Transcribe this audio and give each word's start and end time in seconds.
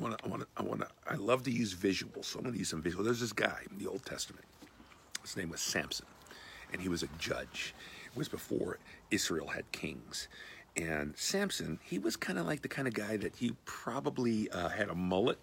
I 0.00 0.02
want 0.02 0.18
to, 0.18 0.24
I 0.24 0.28
want 0.28 0.42
to, 0.42 0.48
I 0.56 0.62
want 0.62 0.80
to, 0.80 0.88
I 1.06 1.14
love 1.16 1.42
to 1.42 1.50
use 1.50 1.74
visuals, 1.74 2.24
so 2.24 2.38
I'm 2.38 2.44
going 2.44 2.54
to 2.54 2.58
use 2.58 2.70
some 2.70 2.82
visuals. 2.82 3.04
There's 3.04 3.20
this 3.20 3.34
guy 3.34 3.58
in 3.70 3.78
the 3.78 3.90
Old 3.90 4.04
Testament. 4.06 4.44
His 5.20 5.36
name 5.36 5.50
was 5.50 5.60
Samson, 5.60 6.06
and 6.72 6.80
he 6.80 6.88
was 6.88 7.02
a 7.02 7.08
judge. 7.18 7.74
It 8.06 8.16
was 8.16 8.28
before 8.28 8.78
Israel 9.10 9.48
had 9.48 9.70
kings. 9.72 10.28
And 10.76 11.14
Samson, 11.18 11.80
he 11.82 11.98
was 11.98 12.16
kind 12.16 12.38
of 12.38 12.46
like 12.46 12.62
the 12.62 12.68
kind 12.68 12.88
of 12.88 12.94
guy 12.94 13.18
that 13.18 13.36
he 13.36 13.52
probably 13.66 14.50
uh, 14.50 14.70
had 14.70 14.88
a 14.88 14.94
mullet, 14.94 15.38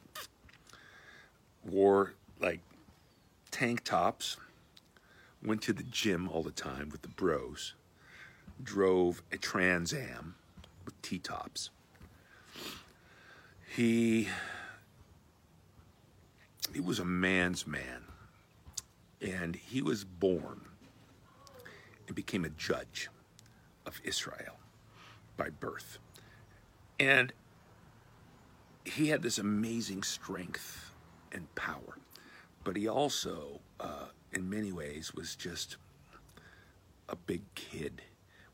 wore 1.64 2.14
like 2.40 2.62
tank 3.52 3.84
tops, 3.84 4.38
went 5.44 5.62
to 5.64 5.74
the 5.74 5.84
gym 5.84 6.30
all 6.30 6.42
the 6.42 6.52
time 6.52 6.90
with 6.90 7.04
the 7.04 7.10
bros, 7.10 7.76
drove 8.64 9.22
a 9.32 9.38
Trans 9.38 9.94
Am 9.94 10.34
with 10.84 11.00
T 11.04 11.20
tops. 11.20 11.70
He 13.78 14.28
he 16.74 16.80
was 16.80 16.98
a 16.98 17.06
man's 17.06 17.68
man, 17.68 18.06
and 19.22 19.56
he 19.56 19.84
was 19.84 20.04
born 20.04 20.62
and 22.08 22.16
became 22.16 22.44
a 22.44 22.50
judge 22.50 23.08
of 23.86 24.02
Israel 24.04 24.58
by 25.38 25.52
birth. 25.52 26.00
And 27.00 27.34
he 28.84 29.10
had 29.10 29.22
this 29.22 29.38
amazing 29.38 30.02
strength 30.02 30.96
and 31.32 31.54
power, 31.54 32.00
but 32.64 32.76
he 32.76 32.88
also, 32.88 33.60
uh, 33.80 34.08
in 34.32 34.50
many 34.50 34.72
ways, 34.72 35.14
was 35.14 35.36
just 35.36 35.78
a 37.10 37.16
big 37.16 37.44
kid 37.54 38.02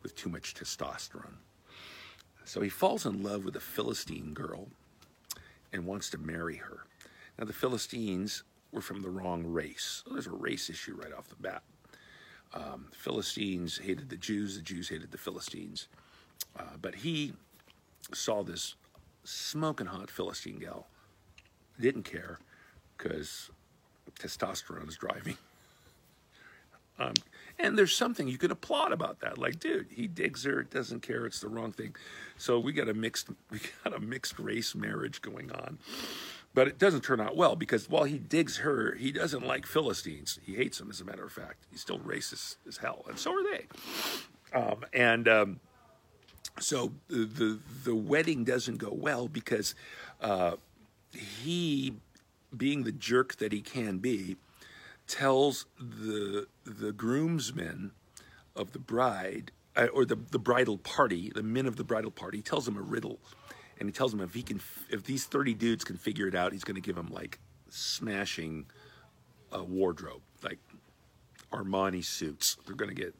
with 0.01 0.17
too 0.17 0.27
much 0.27 0.53
testosterone. 0.53 1.37
So 2.43 2.59
he 2.59 2.67
falls 2.67 3.05
in 3.05 3.23
love 3.23 3.45
with 3.45 3.55
a 3.55 3.61
Philistine 3.61 4.33
girl 4.33 4.67
and 5.73 5.85
wants 5.85 6.09
to 6.11 6.17
marry 6.17 6.55
her. 6.57 6.85
Now, 7.37 7.45
the 7.45 7.53
Philistines 7.53 8.43
were 8.71 8.81
from 8.81 9.01
the 9.01 9.09
wrong 9.09 9.45
race. 9.45 10.03
So 10.05 10.13
there's 10.13 10.27
a 10.27 10.31
race 10.31 10.69
issue 10.69 10.95
right 10.95 11.13
off 11.13 11.27
the 11.27 11.35
bat. 11.35 11.63
Um, 12.53 12.87
the 12.91 12.95
Philistines 12.95 13.77
hated 13.77 14.09
the 14.09 14.17
Jews, 14.17 14.55
the 14.55 14.61
Jews 14.61 14.89
hated 14.89 15.11
the 15.11 15.17
Philistines. 15.17 15.87
Uh, 16.57 16.77
but 16.81 16.95
he 16.95 17.33
saw 18.13 18.43
this 18.43 18.75
smoking 19.23 19.87
hot 19.87 20.11
Philistine 20.11 20.59
gal, 20.59 20.87
didn't 21.79 22.03
care 22.03 22.39
because 22.97 23.49
testosterone 24.19 24.87
is 24.87 24.95
driving. 24.97 25.37
Um, 26.99 27.15
and 27.63 27.77
there's 27.77 27.95
something 27.95 28.27
you 28.27 28.37
can 28.37 28.51
applaud 28.51 28.91
about 28.91 29.21
that. 29.21 29.37
Like, 29.37 29.59
dude, 29.59 29.87
he 29.89 30.05
digs 30.05 30.43
her, 30.43 30.63
doesn't 30.63 31.01
care, 31.01 31.25
it's 31.25 31.39
the 31.39 31.47
wrong 31.47 31.71
thing. 31.71 31.95
So 32.37 32.59
we 32.59 32.73
got 32.73 32.89
a 32.89 32.93
mixed 32.93 33.29
we 33.49 33.59
got 33.83 33.95
a 33.95 33.99
mixed 33.99 34.37
race 34.37 34.75
marriage 34.75 35.21
going 35.21 35.51
on. 35.51 35.79
But 36.53 36.67
it 36.67 36.77
doesn't 36.77 37.01
turn 37.01 37.19
out 37.19 37.35
well 37.35 37.55
because 37.55 37.89
while 37.89 38.03
he 38.03 38.19
digs 38.19 38.57
her, 38.57 38.93
he 38.93 39.11
doesn't 39.11 39.43
like 39.43 39.65
Philistines. 39.65 40.39
He 40.45 40.53
hates 40.53 40.77
them, 40.77 40.91
as 40.91 41.01
a 41.01 41.05
matter 41.05 41.25
of 41.25 41.31
fact. 41.31 41.65
He's 41.71 41.81
still 41.81 41.97
racist 41.97 42.57
as 42.67 42.77
hell, 42.77 43.05
and 43.09 43.17
so 43.17 43.33
are 43.33 43.43
they. 43.43 43.65
Um, 44.53 44.85
and 44.93 45.27
um, 45.27 45.59
so 46.59 46.91
the, 47.07 47.25
the, 47.25 47.59
the 47.85 47.95
wedding 47.95 48.43
doesn't 48.43 48.77
go 48.77 48.91
well 48.91 49.27
because 49.27 49.73
uh, 50.21 50.57
he, 51.11 51.95
being 52.55 52.83
the 52.83 52.91
jerk 52.91 53.37
that 53.37 53.51
he 53.51 53.61
can 53.61 53.97
be, 53.97 54.37
tells 55.07 55.65
the 55.77 56.47
the 56.65 56.91
groomsmen 56.91 57.91
of 58.55 58.73
the 58.73 58.79
bride 58.79 59.51
uh, 59.75 59.87
or 59.93 60.05
the 60.05 60.15
the 60.15 60.39
bridal 60.39 60.77
party, 60.77 61.31
the 61.33 61.43
men 61.43 61.65
of 61.65 61.75
the 61.75 61.83
bridal 61.83 62.11
party, 62.11 62.41
tells 62.41 62.65
them 62.65 62.77
a 62.77 62.81
riddle, 62.81 63.19
and 63.79 63.89
he 63.89 63.93
tells 63.93 64.11
them 64.11 64.21
if 64.21 64.33
he 64.33 64.43
can, 64.43 64.61
if 64.89 65.03
these 65.03 65.25
thirty 65.25 65.53
dudes 65.53 65.83
can 65.83 65.97
figure 65.97 66.27
it 66.27 66.35
out, 66.35 66.53
he's 66.53 66.63
going 66.63 66.75
to 66.75 66.81
give 66.81 66.95
them 66.95 67.07
like 67.09 67.39
smashing 67.69 68.65
a 69.51 69.63
wardrobe, 69.63 70.21
like 70.43 70.59
Armani 71.51 72.03
suits. 72.03 72.57
They're 72.65 72.75
going 72.75 72.93
to 72.93 73.01
get 73.01 73.15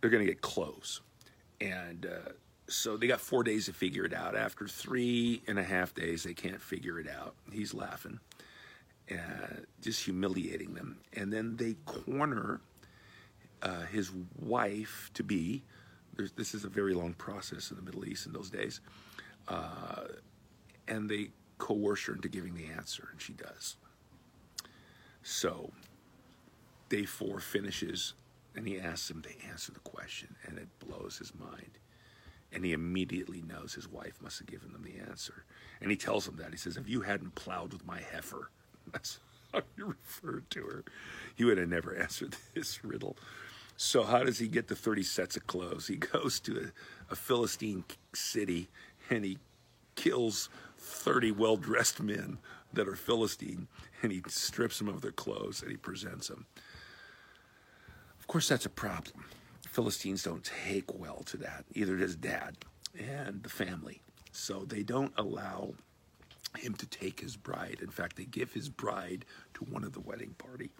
they're 0.00 0.10
going 0.10 0.24
to 0.24 0.30
get 0.30 0.40
clothes, 0.40 1.00
and 1.60 2.06
uh, 2.06 2.30
so 2.68 2.96
they 2.96 3.06
got 3.06 3.20
four 3.20 3.42
days 3.42 3.66
to 3.66 3.72
figure 3.72 4.04
it 4.04 4.14
out. 4.14 4.36
After 4.36 4.68
three 4.68 5.42
and 5.46 5.58
a 5.58 5.64
half 5.64 5.94
days, 5.94 6.22
they 6.22 6.34
can't 6.34 6.60
figure 6.60 7.00
it 7.00 7.08
out. 7.08 7.34
He's 7.50 7.74
laughing 7.74 8.20
uh, 9.12 9.56
just 9.80 10.04
humiliating 10.04 10.74
them. 10.74 10.98
And 11.14 11.32
then 11.32 11.56
they 11.56 11.74
corner 11.84 12.60
uh, 13.62 13.82
his 13.86 14.10
wife 14.38 15.10
to 15.14 15.22
be. 15.22 15.62
this 16.36 16.54
is 16.54 16.64
a 16.64 16.68
very 16.68 16.94
long 16.94 17.14
process 17.14 17.70
in 17.70 17.76
the 17.76 17.82
Middle 17.82 18.04
East 18.06 18.26
in 18.26 18.32
those 18.32 18.50
days, 18.50 18.80
uh, 19.48 20.04
and 20.88 21.08
they 21.08 21.30
coerce 21.58 22.06
her 22.06 22.14
into 22.14 22.28
giving 22.28 22.54
the 22.54 22.66
answer, 22.66 23.08
and 23.12 23.20
she 23.20 23.32
does. 23.32 23.76
So, 25.22 25.70
day 26.88 27.04
four 27.04 27.40
finishes, 27.40 28.14
and 28.54 28.66
he 28.66 28.80
asks 28.80 29.10
him 29.10 29.22
to 29.22 29.30
answer 29.48 29.72
the 29.72 29.80
question, 29.80 30.34
and 30.46 30.58
it 30.58 30.68
blows 30.78 31.18
his 31.18 31.32
mind. 31.34 31.78
And 32.52 32.64
he 32.64 32.72
immediately 32.72 33.42
knows 33.42 33.74
his 33.74 33.88
wife 33.88 34.14
must 34.20 34.38
have 34.40 34.48
given 34.48 34.72
them 34.72 34.82
the 34.82 34.98
answer. 35.08 35.44
And 35.80 35.90
he 35.90 35.96
tells 35.96 36.26
him 36.26 36.36
that. 36.36 36.50
He 36.50 36.56
says, 36.56 36.76
If 36.76 36.88
you 36.88 37.02
hadn't 37.02 37.36
plowed 37.36 37.72
with 37.72 37.86
my 37.86 38.00
heifer, 38.00 38.50
that's 38.92 39.20
how 39.52 39.62
you 39.76 39.86
referred 39.86 40.50
to 40.50 40.62
her. 40.62 40.84
He 41.34 41.44
would 41.44 41.58
have 41.58 41.68
never 41.68 41.94
answered 41.96 42.36
this 42.54 42.84
riddle. 42.84 43.16
So, 43.76 44.02
how 44.02 44.24
does 44.24 44.38
he 44.38 44.46
get 44.46 44.68
the 44.68 44.76
30 44.76 45.02
sets 45.02 45.36
of 45.36 45.46
clothes? 45.46 45.86
He 45.86 45.96
goes 45.96 46.38
to 46.40 46.70
a, 47.08 47.12
a 47.12 47.16
Philistine 47.16 47.84
city 48.14 48.68
and 49.08 49.24
he 49.24 49.38
kills 49.94 50.50
30 50.78 51.32
well 51.32 51.56
dressed 51.56 52.00
men 52.00 52.38
that 52.72 52.86
are 52.86 52.96
Philistine 52.96 53.68
and 54.02 54.12
he 54.12 54.22
strips 54.28 54.78
them 54.78 54.88
of 54.88 55.00
their 55.00 55.12
clothes 55.12 55.62
and 55.62 55.70
he 55.70 55.76
presents 55.76 56.28
them. 56.28 56.46
Of 58.18 58.26
course, 58.26 58.48
that's 58.48 58.66
a 58.66 58.70
problem. 58.70 59.24
Philistines 59.66 60.22
don't 60.22 60.44
take 60.64 60.92
well 60.98 61.22
to 61.26 61.36
that, 61.38 61.64
either 61.74 61.96
does 61.96 62.16
dad 62.16 62.58
and 62.98 63.42
the 63.42 63.48
family. 63.48 64.02
So, 64.30 64.64
they 64.64 64.82
don't 64.82 65.12
allow 65.16 65.74
him 66.56 66.74
to 66.74 66.86
take 66.86 67.20
his 67.20 67.36
bride. 67.36 67.78
In 67.80 67.90
fact, 67.90 68.16
they 68.16 68.24
give 68.24 68.52
his 68.52 68.68
bride 68.68 69.24
to 69.54 69.64
one 69.64 69.84
of 69.84 69.92
the 69.92 70.00
wedding 70.00 70.34
party. 70.38 70.70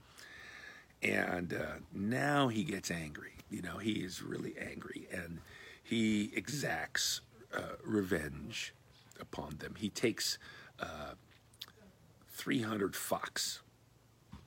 And 1.03 1.55
uh, 1.55 1.79
now 1.93 2.49
he 2.49 2.65
gets 2.65 2.91
angry. 2.91 3.33
You 3.51 3.63
know, 3.63 3.79
he 3.79 3.93
is 3.93 4.23
really 4.23 4.55
angry 4.59 5.07
and 5.13 5.39
he 5.83 6.31
exacts 6.35 7.21
uh, 7.57 7.77
revenge 7.85 8.75
upon 9.21 9.57
them. 9.59 9.75
He 9.79 9.89
takes 9.89 10.39
uh, 10.79 11.15
300 12.33 12.95
fox. 12.95 13.61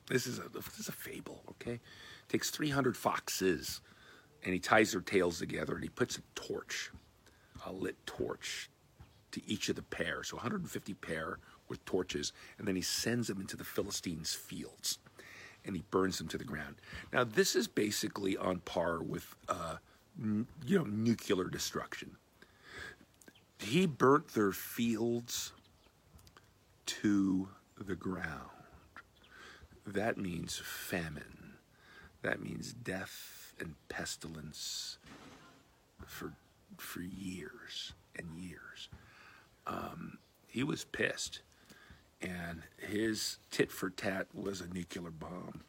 This 0.08 0.28
is, 0.28 0.40
a, 0.40 0.50
this 0.50 0.80
is 0.80 0.88
a 0.88 0.92
fable, 0.92 1.42
okay? 1.50 1.80
Takes 2.28 2.50
300 2.50 2.96
foxes 2.96 3.82
and 4.44 4.54
he 4.54 4.60
ties 4.60 4.92
their 4.92 5.02
tails 5.02 5.40
together 5.40 5.74
and 5.74 5.84
he 5.84 5.90
puts 5.90 6.18
a 6.18 6.22
torch, 6.36 6.92
a 7.66 7.72
lit 7.72 7.96
torch, 8.06 8.70
to 9.34 9.42
each 9.50 9.70
of 9.70 9.76
the 9.76 9.82
pair, 9.82 10.24
so 10.24 10.38
150 10.38 10.94
pair 10.96 11.40
with 11.68 11.84
torches, 11.86 12.32
and 12.58 12.68
then 12.68 12.76
he 12.76 12.82
sends 12.82 13.28
them 13.28 13.42
into 13.42 13.58
the 13.58 13.64
Philistines' 13.64 14.34
fields, 14.34 15.00
and 15.66 15.76
he 15.76 15.84
burns 15.92 16.18
them 16.18 16.28
to 16.30 16.38
the 16.38 16.44
ground. 16.44 16.76
Now, 17.12 17.24
this 17.24 17.56
is 17.56 17.68
basically 17.68 18.38
on 18.38 18.60
par 18.60 19.02
with, 19.02 19.36
uh, 19.50 19.78
n- 20.22 20.48
you 20.66 20.78
know, 20.78 20.86
nuclear 20.86 21.46
destruction. 21.46 22.18
He 23.60 23.86
burnt 23.86 24.30
their 24.30 24.52
fields 24.52 25.52
to 26.86 27.50
the 27.78 27.96
ground. 27.96 28.50
That 29.86 30.18
means 30.18 30.62
famine. 30.64 31.54
That 32.22 32.42
means 32.42 32.74
death 32.74 33.54
and 33.60 33.76
pestilence 33.90 34.98
for 36.06 36.34
for 36.78 37.02
years 37.02 37.94
and 38.16 38.28
years 38.36 38.90
um, 39.68 40.18
he 40.48 40.64
was 40.64 40.84
pissed. 40.86 41.42
And 42.22 42.64
his 42.78 43.38
tit 43.52 43.72
for 43.72 43.90
tat 43.90 44.28
was 44.34 44.62
a 44.62 44.68
nuclear 44.68 45.12
bomb. 45.12 45.62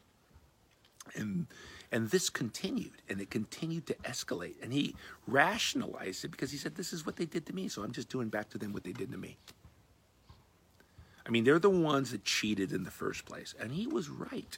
And, 1.17 1.47
and 1.91 2.11
this 2.11 2.31
continued, 2.31 2.93
and 3.09 3.21
it 3.21 3.31
continued 3.31 3.87
to 3.89 3.95
escalate. 4.05 4.55
And 4.63 4.73
he 4.73 4.95
rationalized 5.27 6.25
it 6.25 6.31
because 6.31 6.53
he 6.53 6.57
said, 6.57 6.77
This 6.77 6.93
is 6.93 7.05
what 7.05 7.17
they 7.17 7.27
did 7.27 7.47
to 7.47 7.55
me, 7.55 7.69
so 7.69 7.83
I'm 7.83 7.93
just 7.93 8.09
doing 8.09 8.29
back 8.29 8.51
to 8.51 8.59
them 8.59 8.73
what 8.73 8.85
they 8.85 8.93
did 8.93 9.11
to 9.11 9.19
me. 9.19 9.37
I 11.27 11.31
mean, 11.31 11.45
they're 11.45 11.59
the 11.59 11.71
ones 11.71 12.13
that 12.13 12.25
cheated 12.25 12.73
in 12.73 12.85
the 12.85 12.91
first 12.91 13.25
place. 13.25 13.55
And 13.59 13.73
he 13.73 13.87
was 13.87 14.09
right. 14.09 14.57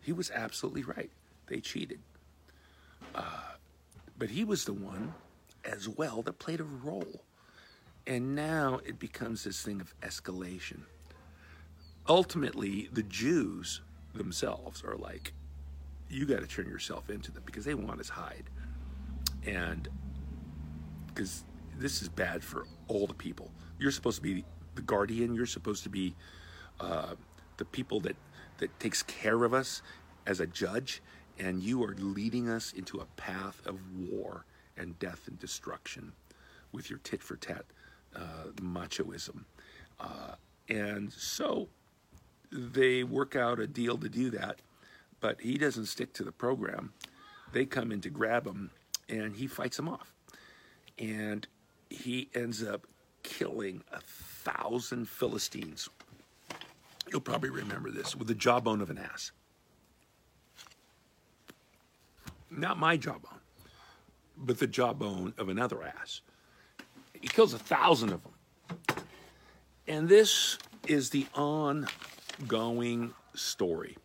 He 0.00 0.12
was 0.12 0.30
absolutely 0.30 0.84
right. 0.84 1.10
They 1.46 1.60
cheated. 1.60 1.98
Uh, 3.14 3.56
but 4.18 4.30
he 4.30 4.44
was 4.44 4.64
the 4.64 4.72
one 4.72 5.14
as 5.64 5.88
well 5.88 6.22
that 6.22 6.38
played 6.38 6.60
a 6.60 6.64
role 6.64 7.22
and 8.06 8.34
now 8.34 8.80
it 8.84 8.98
becomes 8.98 9.44
this 9.44 9.62
thing 9.62 9.80
of 9.80 9.94
escalation. 10.00 10.80
Ultimately, 12.08 12.88
the 12.92 13.04
Jews 13.04 13.80
themselves 14.14 14.82
are 14.84 14.96
like, 14.96 15.32
you 16.08 16.26
got 16.26 16.40
to 16.40 16.46
turn 16.46 16.68
yourself 16.68 17.10
into 17.10 17.32
them 17.32 17.42
because 17.46 17.64
they 17.64 17.74
want 17.74 18.00
us 18.00 18.08
hide. 18.08 18.44
And 19.46 19.88
because 21.06 21.44
this 21.78 22.02
is 22.02 22.08
bad 22.08 22.42
for 22.42 22.66
all 22.88 23.06
the 23.06 23.14
people. 23.14 23.50
You're 23.78 23.90
supposed 23.90 24.16
to 24.16 24.22
be 24.22 24.44
the 24.74 24.82
guardian. 24.82 25.34
You're 25.34 25.46
supposed 25.46 25.82
to 25.84 25.88
be 25.88 26.14
uh, 26.80 27.14
the 27.56 27.64
people 27.64 28.00
that 28.00 28.16
that 28.58 28.78
takes 28.78 29.02
care 29.02 29.42
of 29.42 29.52
us 29.54 29.82
as 30.26 30.38
a 30.38 30.46
judge, 30.46 31.02
and 31.38 31.62
you 31.62 31.82
are 31.82 31.94
leading 31.98 32.48
us 32.48 32.72
into 32.72 32.98
a 32.98 33.06
path 33.16 33.60
of 33.66 33.78
war 33.96 34.44
and 34.76 34.96
death 34.98 35.26
and 35.26 35.38
destruction 35.38 36.12
with 36.70 36.88
your 36.88 37.00
tit 37.00 37.22
for 37.22 37.36
tat 37.36 37.64
uh, 38.16 38.50
machoism. 38.60 39.44
Uh, 40.00 40.34
and 40.68 41.12
so 41.12 41.68
they 42.50 43.02
work 43.04 43.36
out 43.36 43.58
a 43.58 43.66
deal 43.66 43.96
to 43.98 44.08
do 44.08 44.30
that, 44.30 44.60
but 45.20 45.40
he 45.40 45.58
doesn't 45.58 45.86
stick 45.86 46.12
to 46.14 46.24
the 46.24 46.32
program. 46.32 46.92
They 47.52 47.64
come 47.64 47.92
in 47.92 48.00
to 48.02 48.10
grab 48.10 48.46
him, 48.46 48.70
and 49.08 49.36
he 49.36 49.46
fights 49.46 49.76
them 49.76 49.88
off. 49.88 50.12
And 50.98 51.46
he 51.90 52.28
ends 52.34 52.62
up 52.62 52.86
killing 53.22 53.82
a 53.92 54.00
thousand 54.00 55.08
Philistines. 55.08 55.88
You'll 57.10 57.20
probably 57.20 57.50
remember 57.50 57.90
this 57.90 58.16
with 58.16 58.28
the 58.28 58.34
jawbone 58.34 58.80
of 58.80 58.90
an 58.90 58.98
ass. 58.98 59.32
Not 62.50 62.78
my 62.78 62.96
jawbone, 62.96 63.40
but 64.36 64.58
the 64.58 64.66
jawbone 64.66 65.34
of 65.38 65.48
another 65.48 65.82
ass. 65.82 66.20
He 67.22 67.28
kills 67.28 67.54
a 67.54 67.58
thousand 67.58 68.10
of 68.10 68.20
them. 68.22 69.04
And 69.86 70.08
this 70.08 70.58
is 70.86 71.10
the 71.10 71.26
ongoing 71.34 73.14
story. 73.34 73.96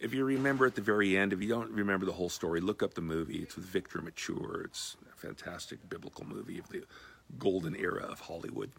If 0.00 0.12
you 0.12 0.24
remember 0.24 0.66
at 0.66 0.74
the 0.74 0.82
very 0.82 1.16
end, 1.16 1.32
if 1.32 1.40
you 1.40 1.48
don't 1.48 1.70
remember 1.70 2.04
the 2.04 2.12
whole 2.12 2.28
story, 2.28 2.60
look 2.60 2.82
up 2.82 2.94
the 2.94 3.00
movie. 3.00 3.38
It's 3.38 3.56
with 3.56 3.64
Victor 3.64 4.02
Mature. 4.02 4.62
It's 4.64 4.96
a 5.10 5.16
fantastic 5.16 5.88
biblical 5.88 6.26
movie 6.26 6.58
of 6.58 6.68
the 6.68 6.82
golden 7.38 7.76
era 7.76 8.02
of 8.02 8.20
Hollywood. 8.20 8.70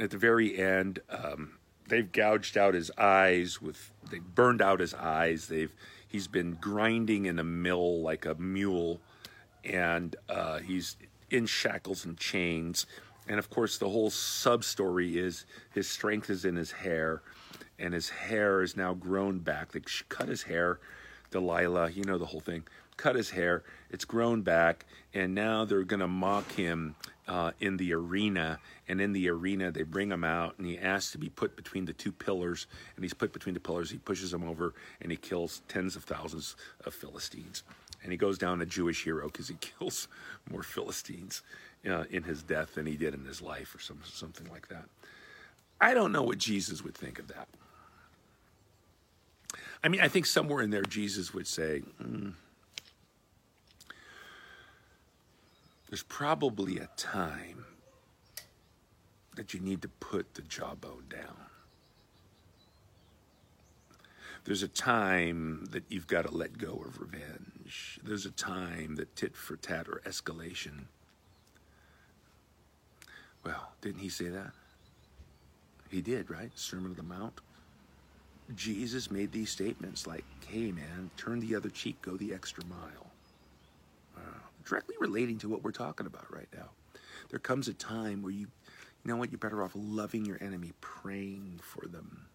At 0.00 0.10
the 0.10 0.18
very 0.18 0.58
end, 0.58 1.00
um, 1.10 1.58
they've 1.86 2.10
gouged 2.10 2.56
out 2.56 2.74
his 2.74 2.90
eyes 2.96 3.60
with 3.60 3.92
they 4.10 4.18
burned 4.18 4.62
out 4.62 4.80
his 4.80 4.94
eyes. 4.94 5.48
They've 5.48 5.74
he's 6.06 6.28
been 6.28 6.56
grinding 6.60 7.26
in 7.26 7.38
a 7.38 7.44
mill 7.44 8.00
like 8.00 8.24
a 8.24 8.34
mule, 8.34 9.00
and 9.64 10.16
uh, 10.28 10.58
he's 10.58 10.96
in 11.30 11.46
shackles 11.46 12.04
and 12.04 12.16
chains. 12.16 12.86
And 13.28 13.38
of 13.38 13.50
course, 13.50 13.78
the 13.78 13.88
whole 13.88 14.10
sub 14.10 14.64
story 14.64 15.18
is 15.18 15.44
his 15.72 15.88
strength 15.88 16.30
is 16.30 16.44
in 16.44 16.56
his 16.56 16.72
hair, 16.72 17.22
and 17.78 17.92
his 17.92 18.08
hair 18.08 18.62
is 18.62 18.76
now 18.76 18.94
grown 18.94 19.38
back. 19.38 19.72
They 19.72 19.80
cut 20.08 20.28
his 20.28 20.42
hair, 20.42 20.80
Delilah, 21.30 21.90
you 21.90 22.04
know 22.04 22.18
the 22.18 22.26
whole 22.26 22.40
thing. 22.40 22.64
Cut 22.96 23.14
his 23.14 23.30
hair, 23.30 23.62
it's 23.90 24.04
grown 24.04 24.42
back, 24.42 24.86
and 25.14 25.34
now 25.34 25.64
they're 25.64 25.84
going 25.84 26.00
to 26.00 26.08
mock 26.08 26.50
him 26.52 26.96
uh, 27.28 27.52
in 27.60 27.76
the 27.76 27.92
arena. 27.92 28.58
And 28.88 29.00
in 29.00 29.12
the 29.12 29.28
arena, 29.28 29.70
they 29.70 29.82
bring 29.82 30.10
him 30.10 30.24
out, 30.24 30.58
and 30.58 30.66
he 30.66 30.78
asks 30.78 31.12
to 31.12 31.18
be 31.18 31.28
put 31.28 31.54
between 31.54 31.84
the 31.84 31.92
two 31.92 32.10
pillars. 32.10 32.66
And 32.96 33.04
he's 33.04 33.14
put 33.14 33.32
between 33.32 33.54
the 33.54 33.60
pillars. 33.60 33.90
He 33.90 33.98
pushes 33.98 34.30
them 34.32 34.42
over, 34.42 34.74
and 35.00 35.12
he 35.12 35.16
kills 35.16 35.62
tens 35.68 35.94
of 35.94 36.04
thousands 36.04 36.56
of 36.84 36.94
Philistines. 36.94 37.62
And 38.02 38.12
he 38.12 38.18
goes 38.18 38.38
down 38.38 38.60
a 38.60 38.66
Jewish 38.66 39.04
hero 39.04 39.26
because 39.26 39.48
he 39.48 39.56
kills 39.60 40.08
more 40.50 40.62
Philistines 40.62 41.42
uh, 41.88 42.04
in 42.10 42.22
his 42.22 42.42
death 42.42 42.74
than 42.74 42.86
he 42.86 42.96
did 42.96 43.14
in 43.14 43.24
his 43.24 43.42
life, 43.42 43.74
or 43.74 43.80
some, 43.80 44.00
something 44.04 44.48
like 44.50 44.68
that. 44.68 44.84
I 45.80 45.94
don't 45.94 46.12
know 46.12 46.22
what 46.22 46.38
Jesus 46.38 46.82
would 46.82 46.94
think 46.94 47.18
of 47.18 47.28
that. 47.28 47.48
I 49.82 49.88
mean, 49.88 50.00
I 50.00 50.08
think 50.08 50.26
somewhere 50.26 50.62
in 50.62 50.70
there, 50.70 50.82
Jesus 50.82 51.32
would 51.32 51.46
say, 51.46 51.82
mm, 52.02 52.32
There's 55.88 56.02
probably 56.02 56.78
a 56.78 56.88
time 56.96 57.64
that 59.36 59.54
you 59.54 59.60
need 59.60 59.80
to 59.82 59.88
put 59.88 60.34
the 60.34 60.42
jawbone 60.42 61.04
down. 61.08 61.47
There's 64.48 64.62
a 64.62 64.68
time 64.68 65.66
that 65.72 65.84
you've 65.90 66.06
got 66.06 66.22
to 66.22 66.34
let 66.34 66.56
go 66.56 66.82
of 66.86 66.98
revenge. 66.98 68.00
There's 68.02 68.24
a 68.24 68.30
time 68.30 68.96
that 68.96 69.14
tit 69.14 69.36
for 69.36 69.56
tat 69.56 69.86
or 69.86 70.00
escalation. 70.06 70.86
Well, 73.44 73.72
didn't 73.82 74.00
he 74.00 74.08
say 74.08 74.28
that? 74.28 74.52
He 75.90 76.00
did, 76.00 76.30
right? 76.30 76.50
Sermon 76.54 76.92
on 76.92 76.96
the 76.96 77.02
Mount. 77.02 77.42
Jesus 78.54 79.10
made 79.10 79.32
these 79.32 79.50
statements 79.50 80.06
like, 80.06 80.24
hey, 80.46 80.72
man, 80.72 81.10
turn 81.18 81.40
the 81.40 81.54
other 81.54 81.68
cheek, 81.68 82.00
go 82.00 82.16
the 82.16 82.32
extra 82.32 82.64
mile 82.64 83.10
directly 84.64 84.94
relating 84.98 85.36
to 85.38 85.48
what 85.50 85.62
we're 85.62 85.72
talking 85.72 86.06
about 86.06 86.32
right 86.34 86.48
now. 86.56 86.70
There 87.28 87.38
comes 87.38 87.68
a 87.68 87.74
time 87.74 88.22
where 88.22 88.32
you, 88.32 88.46
you 89.04 89.04
know 89.04 89.16
what, 89.16 89.30
you're 89.30 89.38
better 89.38 89.62
off 89.62 89.72
loving 89.74 90.24
your 90.24 90.38
enemy, 90.42 90.72
praying 90.80 91.60
for 91.62 91.86
them, 91.86 92.28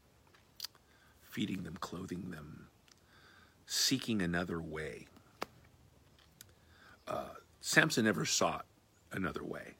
feeding 1.33 1.63
them, 1.63 1.75
clothing 1.79 2.29
them, 2.29 2.67
seeking 3.65 4.21
another 4.21 4.61
way. 4.61 5.07
Uh, 7.07 7.33
Samson 7.59 8.05
never 8.05 8.23
sought 8.23 8.67
another 9.11 9.43
way. 9.43 9.73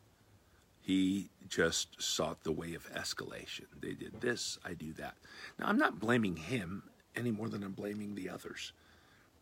He 0.81 1.29
just 1.47 2.01
sought 2.01 2.43
the 2.43 2.51
way 2.51 2.73
of 2.73 2.91
escalation. 2.93 3.65
They 3.79 3.93
did 3.93 4.19
this, 4.19 4.57
I 4.65 4.73
do 4.73 4.93
that. 4.93 5.15
Now, 5.59 5.67
I'm 5.67 5.77
not 5.77 5.99
blaming 5.99 6.37
him 6.37 6.83
any 7.15 7.29
more 7.29 7.49
than 7.49 7.63
I'm 7.63 7.73
blaming 7.73 8.15
the 8.15 8.29
others. 8.29 8.73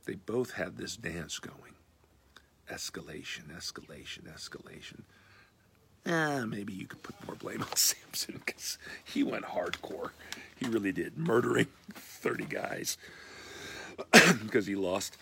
They 0.05 0.15
both 0.15 0.51
had 0.51 0.77
this 0.77 0.97
dance 0.97 1.39
going 1.39 1.75
escalation, 2.69 3.49
escalation, 3.55 4.23
escalation. 4.33 5.01
Eh, 6.05 6.45
maybe 6.45 6.73
you 6.73 6.87
could 6.87 7.03
put 7.03 7.15
more 7.27 7.35
blame 7.35 7.61
on 7.61 7.67
Samson 7.75 8.41
because 8.45 8.77
he 9.03 9.23
went 9.23 9.45
hardcore. 9.45 10.11
He 10.57 10.67
really 10.67 10.91
did, 10.91 11.17
murdering 11.17 11.67
30 11.93 12.45
guys 12.45 12.97
because 14.43 14.67
he 14.67 14.75
lost 14.75 15.17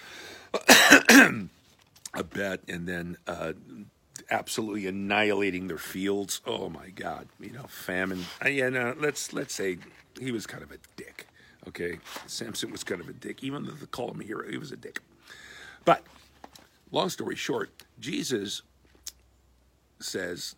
a 1.14 2.24
bet 2.24 2.62
and 2.68 2.88
then 2.88 3.18
uh, 3.28 3.54
absolutely 4.32 4.88
annihilating 4.88 5.68
their 5.68 5.78
fields. 5.78 6.42
Oh 6.46 6.70
my 6.70 6.90
God, 6.90 7.28
you 7.40 7.52
know, 7.52 7.64
famine. 7.64 8.26
Uh, 8.44 8.50
yeah, 8.50 8.70
no, 8.70 8.96
let's 8.98 9.34
let's 9.34 9.54
say 9.54 9.78
he 10.20 10.32
was 10.32 10.48
kind 10.48 10.64
of 10.64 10.72
a 10.72 10.78
dick. 10.96 11.28
Okay, 11.68 12.00
Samson 12.26 12.72
was 12.72 12.84
kind 12.84 13.02
of 13.02 13.10
a 13.10 13.14
dick, 13.14 13.44
even 13.44 13.66
though 13.66 13.74
they 13.74 13.86
call 13.86 14.12
him 14.12 14.22
a 14.22 14.24
hero. 14.24 14.50
He 14.50 14.58
was 14.58 14.72
a 14.72 14.78
dick, 14.78 15.02
but 15.86 16.04
long 16.92 17.10
story 17.10 17.36
short, 17.36 17.70
Jesus 18.00 18.62
says 20.00 20.56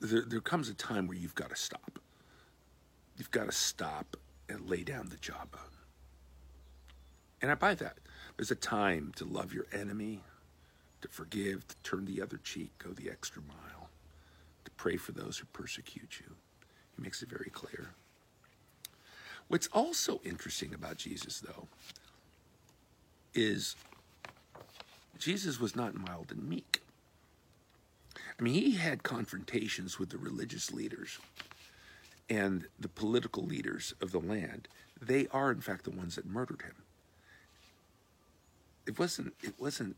there, 0.00 0.22
there 0.22 0.40
comes 0.40 0.68
a 0.68 0.74
time 0.74 1.06
where 1.06 1.16
you've 1.16 1.34
got 1.34 1.50
to 1.50 1.56
stop. 1.56 1.98
You've 3.16 3.30
got 3.30 3.46
to 3.46 3.52
stop 3.52 4.16
and 4.48 4.68
lay 4.68 4.82
down 4.82 5.08
the 5.08 5.16
jawbone. 5.16 5.60
And 7.42 7.50
I 7.50 7.54
buy 7.54 7.74
that. 7.74 7.98
There's 8.36 8.50
a 8.50 8.56
time 8.56 9.12
to 9.16 9.24
love 9.24 9.52
your 9.52 9.66
enemy, 9.72 10.20
to 11.02 11.08
forgive, 11.08 11.66
to 11.68 11.76
turn 11.82 12.04
the 12.06 12.22
other 12.22 12.38
cheek, 12.38 12.70
go 12.78 12.90
the 12.90 13.10
extra 13.10 13.42
mile, 13.42 13.88
to 14.64 14.70
pray 14.72 14.96
for 14.96 15.12
those 15.12 15.38
who 15.38 15.46
persecute 15.52 16.20
you. 16.20 16.34
He 16.96 17.02
makes 17.02 17.22
it 17.22 17.28
very 17.28 17.50
clear. 17.50 17.90
What's 19.48 19.66
also 19.68 20.20
interesting 20.24 20.74
about 20.74 20.96
Jesus, 20.96 21.40
though, 21.40 21.66
is 23.34 23.76
Jesus 25.18 25.60
was 25.60 25.76
not 25.76 25.94
mild 25.94 26.30
and 26.30 26.48
meek. 26.48 26.79
I 28.40 28.42
mean, 28.42 28.54
he 28.54 28.70
had 28.72 29.02
confrontations 29.02 29.98
with 29.98 30.08
the 30.08 30.16
religious 30.16 30.72
leaders 30.72 31.18
and 32.30 32.64
the 32.78 32.88
political 32.88 33.44
leaders 33.44 33.92
of 34.00 34.12
the 34.12 34.18
land. 34.18 34.66
They 34.98 35.28
are, 35.30 35.50
in 35.50 35.60
fact, 35.60 35.84
the 35.84 35.90
ones 35.90 36.16
that 36.16 36.24
murdered 36.24 36.62
him. 36.62 36.76
It 38.86 38.98
wasn't. 38.98 39.34
It 39.42 39.52
wasn't 39.58 39.96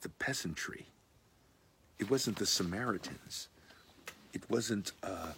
the 0.00 0.08
peasantry. 0.08 0.86
It 2.00 2.10
wasn't 2.10 2.36
the 2.36 2.46
Samaritans. 2.46 3.46
It 4.32 4.42
wasn't 4.50 4.90
uh, 5.04 5.32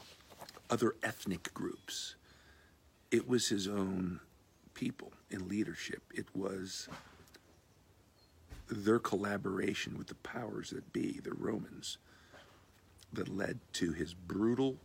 other 0.71 0.95
ethnic 1.03 1.53
groups. 1.53 2.15
It 3.11 3.29
was 3.29 3.49
his 3.49 3.69
own 3.69 4.21
people 4.73 5.13
in 5.31 5.47
leadership. 5.49 6.03
It 6.15 6.27
was 6.35 6.89
their 8.75 8.99
collaboration 8.99 9.99
with 9.99 10.07
the 10.07 10.15
powers 10.17 10.71
that 10.71 10.93
be, 10.93 11.21
the 11.23 11.35
Romans, 11.35 11.99
that 13.13 13.29
led 13.29 13.59
to 13.75 13.93
his 13.93 14.15
brutal 14.15 14.77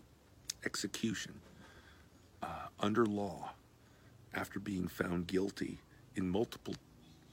execution 0.65 1.33
uh, 2.41 2.67
under 2.79 3.05
law 3.05 3.51
after 4.33 4.59
being 4.59 4.87
found 4.87 5.27
guilty 5.27 5.77
in 6.15 6.29
multiple 6.29 6.75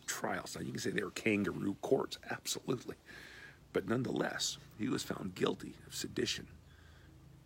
trials. 0.06 0.54
Now, 0.54 0.62
you 0.62 0.72
can 0.72 0.80
say 0.80 0.90
they 0.90 1.02
were 1.02 1.10
kangaroo 1.10 1.76
courts, 1.80 2.18
absolutely. 2.30 2.96
But 3.72 3.88
nonetheless, 3.88 4.58
he 4.78 4.88
was 4.88 5.02
found 5.02 5.34
guilty 5.34 5.74
of 5.86 5.94
sedition 5.94 6.46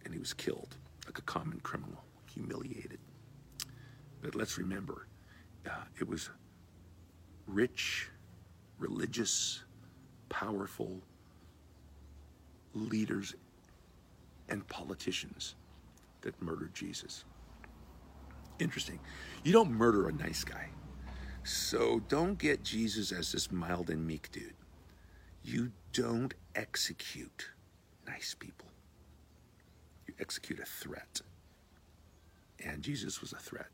and 0.05 0.13
he 0.13 0.19
was 0.19 0.33
killed 0.33 0.77
like 1.07 1.19
a 1.19 1.23
common 1.23 1.61
criminal, 1.61 2.03
humiliated. 2.33 2.99
But 4.21 4.35
let's 4.35 4.59
remember, 4.59 5.07
uh, 5.65 5.85
it 6.01 6.09
was 6.09 6.31
rich 7.47 8.09
religious, 8.78 9.62
powerful 10.28 11.00
leaders 12.75 13.35
and 14.49 14.66
politicians 14.68 15.54
that 16.21 16.40
murdered 16.42 16.75
Jesus. 16.75 17.25
Interesting. 18.59 18.99
You 19.45 19.52
don't 19.52 19.71
murder 19.71 20.09
a 20.09 20.12
nice 20.12 20.45
guy. 20.45 20.68
So 21.45 22.00
don't 22.09 22.38
get 22.38 22.64
Jesus 22.64 23.12
as 23.12 23.33
this 23.33 23.52
mild 23.52 23.90
and 23.90 24.04
meek 24.06 24.30
dude. 24.33 24.54
You 25.45 25.71
don't 25.92 26.35
execute 26.54 27.50
nice 28.06 28.35
people, 28.38 28.66
you 30.06 30.14
execute 30.18 30.59
a 30.59 30.64
threat. 30.64 31.21
And 32.64 32.83
Jesus 32.83 33.21
was 33.21 33.33
a 33.33 33.37
threat. 33.37 33.68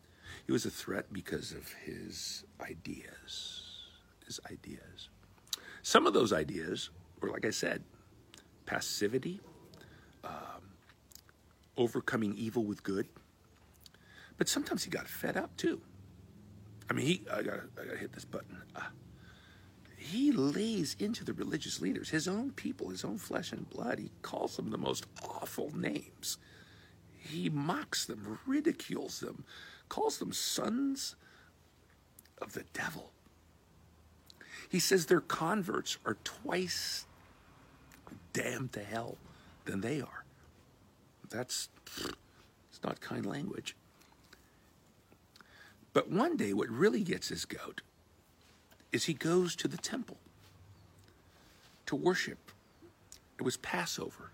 He 0.45 0.53
was 0.53 0.67
a 0.67 0.71
threat 0.71 1.07
because 1.13 1.53
of 1.53 1.73
his 1.85 2.45
ideas. 2.61 3.72
His 4.33 4.41
ideas. 4.51 5.11
Some 5.83 6.07
of 6.07 6.15
those 6.15 6.33
ideas 6.33 6.89
were, 7.21 7.29
like 7.29 7.45
I 7.45 7.51
said, 7.51 7.83
passivity, 8.65 9.41
um, 10.25 10.63
overcoming 11.77 12.35
evil 12.35 12.65
with 12.65 12.83
good. 12.83 13.09
But 14.39 14.49
sometimes 14.49 14.85
he 14.85 14.91
got 14.91 15.07
fed 15.07 15.37
up 15.37 15.55
too. 15.59 15.83
I 16.89 16.95
mean, 16.95 17.05
he, 17.05 17.23
I 17.31 17.43
gotta, 17.43 17.65
I 17.79 17.85
gotta 17.85 17.99
hit 17.99 18.15
this 18.15 18.25
button. 18.25 18.63
Uh, 18.75 18.81
he 19.99 20.33
lays 20.33 20.97
into 20.99 21.27
the 21.27 21.35
religious 21.35 21.83
leaders, 21.83 22.09
his 22.09 22.27
own 22.27 22.53
people, 22.53 22.89
his 22.89 23.05
own 23.05 23.19
flesh 23.19 23.53
and 23.53 23.69
blood. 23.69 23.99
He 23.99 24.13
calls 24.23 24.57
them 24.57 24.71
the 24.71 24.79
most 24.79 25.05
awful 25.23 25.77
names. 25.77 26.39
He 27.19 27.51
mocks 27.51 28.07
them, 28.07 28.39
ridicules 28.47 29.21
them, 29.21 29.45
calls 29.91 30.17
them 30.17 30.33
sons 30.33 31.17
of 32.39 32.55
the 32.55 32.65
devil. 32.73 33.13
He 34.73 34.79
says 34.79 35.05
their 35.05 35.21
converts 35.21 35.99
are 36.07 36.17
twice 36.25 37.05
damned 38.33 38.73
to 38.73 38.83
hell 38.83 39.19
than 39.67 39.83
they 39.83 40.01
are. 40.01 40.25
That's 41.29 41.69
it's 41.99 42.83
not 42.83 42.99
kind 43.03 43.27
language. 43.27 43.77
But 45.93 46.11
one 46.11 46.39
day, 46.39 46.55
what 46.55 46.71
really 46.71 47.03
gets 47.03 47.29
his 47.29 47.45
goat 47.45 47.83
is 48.93 49.05
he 49.05 49.13
goes 49.13 49.55
to 49.57 49.69
the 49.69 49.77
temple 49.77 50.17
to 51.85 51.95
worship. 51.95 52.51
It 53.39 53.43
was 53.43 53.59
Passover. 53.59 54.31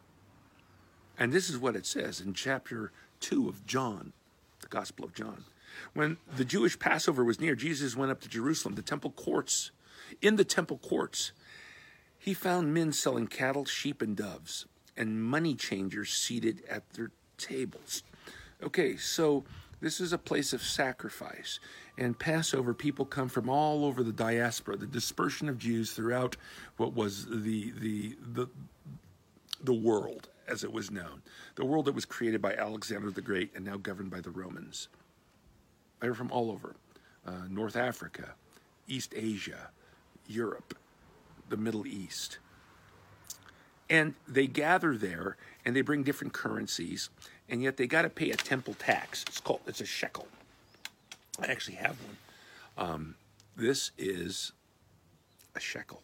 And 1.18 1.32
this 1.32 1.50
is 1.50 1.58
what 1.58 1.74
it 1.74 1.84
says 1.84 2.20
in 2.20 2.32
chapter 2.32 2.92
2 3.18 3.48
of 3.48 3.66
John, 3.66 4.12
the 4.60 4.68
Gospel 4.68 5.04
of 5.04 5.14
John. 5.14 5.42
When 5.94 6.18
the 6.36 6.44
Jewish 6.44 6.78
Passover 6.78 7.24
was 7.24 7.40
near, 7.40 7.56
Jesus 7.56 7.96
went 7.96 8.12
up 8.12 8.20
to 8.20 8.28
Jerusalem, 8.28 8.76
the 8.76 8.82
temple 8.82 9.10
courts. 9.10 9.72
In 10.20 10.36
the 10.36 10.44
temple 10.44 10.78
courts, 10.78 11.32
he 12.18 12.34
found 12.34 12.74
men 12.74 12.92
selling 12.92 13.26
cattle, 13.26 13.64
sheep, 13.64 14.02
and 14.02 14.16
doves, 14.16 14.66
and 14.96 15.22
money 15.22 15.54
changers 15.54 16.10
seated 16.12 16.62
at 16.68 16.90
their 16.90 17.10
tables. 17.36 18.02
Okay, 18.62 18.96
so 18.96 19.44
this 19.80 20.00
is 20.00 20.12
a 20.12 20.18
place 20.18 20.52
of 20.52 20.62
sacrifice. 20.62 21.60
And 21.96 22.18
Passover, 22.18 22.74
people 22.74 23.04
come 23.04 23.28
from 23.28 23.48
all 23.48 23.84
over 23.84 24.02
the 24.02 24.12
diaspora, 24.12 24.76
the 24.76 24.86
dispersion 24.86 25.48
of 25.48 25.58
Jews 25.58 25.92
throughout 25.92 26.36
what 26.76 26.94
was 26.94 27.26
the, 27.26 27.72
the, 27.78 28.16
the, 28.34 28.48
the 29.62 29.72
world 29.72 30.28
as 30.48 30.64
it 30.64 30.72
was 30.72 30.90
known, 30.90 31.22
the 31.56 31.64
world 31.64 31.84
that 31.84 31.94
was 31.94 32.04
created 32.04 32.40
by 32.40 32.54
Alexander 32.54 33.10
the 33.10 33.20
Great 33.20 33.52
and 33.54 33.64
now 33.64 33.76
governed 33.76 34.10
by 34.10 34.20
the 34.20 34.30
Romans. 34.30 34.88
They 36.00 36.08
were 36.08 36.14
from 36.14 36.32
all 36.32 36.50
over 36.50 36.74
uh, 37.26 37.46
North 37.48 37.76
Africa, 37.76 38.34
East 38.86 39.12
Asia, 39.14 39.70
Europe, 40.28 40.76
the 41.48 41.56
Middle 41.56 41.86
East. 41.86 42.38
And 43.90 44.14
they 44.28 44.46
gather 44.46 44.96
there 44.96 45.36
and 45.64 45.74
they 45.74 45.80
bring 45.80 46.02
different 46.02 46.32
currencies, 46.32 47.08
and 47.48 47.62
yet 47.62 47.76
they 47.76 47.86
got 47.86 48.02
to 48.02 48.10
pay 48.10 48.30
a 48.30 48.36
temple 48.36 48.74
tax. 48.74 49.24
It's 49.26 49.40
called, 49.40 49.60
it's 49.66 49.80
a 49.80 49.86
shekel. 49.86 50.28
I 51.40 51.46
actually 51.46 51.76
have 51.76 51.96
one. 52.02 52.88
Um, 52.90 53.14
this 53.56 53.90
is 53.96 54.52
a 55.54 55.60
shekel, 55.60 56.02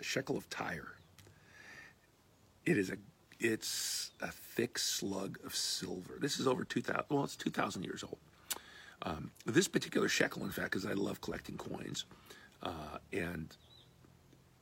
a 0.00 0.04
shekel 0.04 0.36
of 0.36 0.48
Tyre. 0.50 0.96
It 2.64 2.78
is 2.78 2.90
a 2.90 2.96
it's 3.42 4.12
a 4.20 4.30
thick 4.30 4.78
slug 4.78 5.38
of 5.44 5.54
silver. 5.54 6.14
This 6.20 6.38
is 6.38 6.46
over 6.46 6.62
2,000, 6.62 7.02
well, 7.08 7.24
it's 7.24 7.34
2,000 7.34 7.82
years 7.82 8.04
old. 8.04 8.18
Um, 9.02 9.32
this 9.44 9.66
particular 9.66 10.08
shekel, 10.08 10.44
in 10.44 10.50
fact, 10.50 10.70
because 10.70 10.86
I 10.86 10.92
love 10.92 11.20
collecting 11.20 11.56
coins, 11.56 12.04
uh, 12.62 12.98
and 13.12 13.56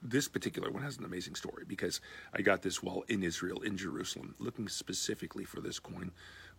this 0.02 0.28
particular 0.28 0.70
one 0.70 0.82
has 0.82 0.96
an 0.98 1.04
amazing 1.04 1.34
story 1.34 1.64
because 1.66 2.00
I 2.32 2.42
got 2.42 2.62
this 2.62 2.82
while 2.82 3.04
in 3.08 3.22
Israel, 3.22 3.60
in 3.60 3.76
Jerusalem, 3.76 4.34
looking 4.38 4.68
specifically 4.68 5.44
for 5.44 5.60
this 5.60 5.78
coin 5.78 6.10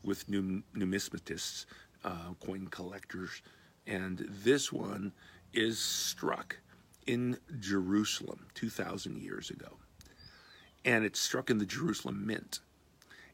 with 0.04 0.30
num- 0.30 0.64
numismatists, 0.76 1.66
uh, 2.04 2.34
coin 2.46 2.68
collectors, 2.68 3.42
and 3.88 4.26
this 4.30 4.72
one 4.72 5.12
is 5.54 5.80
struck 5.80 6.58
in 7.08 7.38
Jerusalem 7.60 8.46
2,000 8.54 9.22
years 9.22 9.50
ago 9.50 9.78
and 10.86 11.06
it's 11.06 11.20
struck 11.20 11.50
in 11.50 11.58
the 11.58 11.66
Jerusalem 11.66 12.26
Mint, 12.26 12.60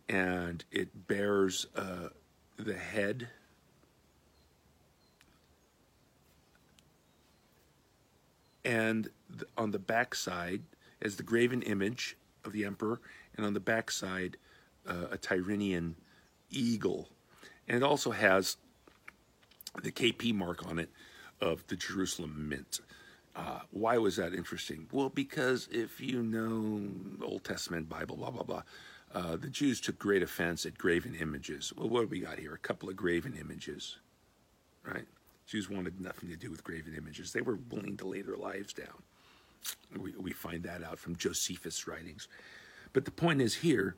and 0.09 0.63
it 0.71 1.07
bears 1.07 1.67
uh, 1.75 2.09
the 2.57 2.73
head. 2.73 3.29
And 8.67 9.09
on 9.57 9.71
the 9.71 9.79
back 9.79 10.13
side 10.13 10.61
is 10.99 11.15
the 11.15 11.23
graven 11.23 11.61
image 11.61 12.17
of 12.43 12.51
the 12.51 12.65
emperor, 12.65 12.99
and 13.37 13.45
on 13.45 13.53
the 13.53 13.61
back 13.61 13.89
side, 13.89 14.35
uh, 14.85 15.05
a 15.09 15.17
Tyrrhenian 15.17 15.93
eagle. 16.49 17.07
And 17.65 17.77
it 17.77 17.83
also 17.83 18.11
has 18.11 18.57
the 19.81 19.91
KP 19.91 20.33
mark 20.33 20.67
on 20.67 20.79
it 20.79 20.89
of 21.39 21.65
the 21.67 21.77
Jerusalem 21.77 22.49
Mint. 22.49 22.81
Uh, 23.33 23.59
why 23.71 23.97
was 23.99 24.17
that 24.17 24.33
interesting? 24.33 24.87
Well, 24.91 25.09
because 25.09 25.69
if 25.71 26.01
you 26.01 26.21
know 26.21 27.25
Old 27.25 27.45
Testament 27.45 27.87
Bible, 27.87 28.17
blah 28.17 28.31
blah 28.31 28.43
blah, 28.43 28.63
uh, 29.13 29.37
the 29.37 29.49
Jews 29.49 29.79
took 29.79 29.97
great 29.97 30.23
offense 30.23 30.65
at 30.65 30.77
graven 30.77 31.15
images. 31.15 31.71
Well, 31.77 31.87
what 31.87 32.01
do 32.01 32.07
we 32.07 32.19
got 32.19 32.37
here? 32.37 32.53
A 32.53 32.57
couple 32.57 32.89
of 32.89 32.97
graven 32.97 33.37
images, 33.39 33.97
right? 34.83 35.05
Jews 35.47 35.69
wanted 35.69 36.01
nothing 36.01 36.29
to 36.29 36.35
do 36.35 36.51
with 36.51 36.63
graven 36.63 36.93
images. 36.95 37.31
They 37.31 37.41
were 37.41 37.57
willing 37.71 37.95
to 37.97 38.07
lay 38.07 38.21
their 38.21 38.35
lives 38.35 38.73
down. 38.73 39.01
We, 39.97 40.13
we 40.19 40.31
find 40.31 40.61
that 40.63 40.83
out 40.83 40.99
from 40.99 41.15
Josephus' 41.15 41.87
writings. 41.87 42.27
But 42.91 43.05
the 43.05 43.11
point 43.11 43.41
is 43.41 43.55
here, 43.55 43.95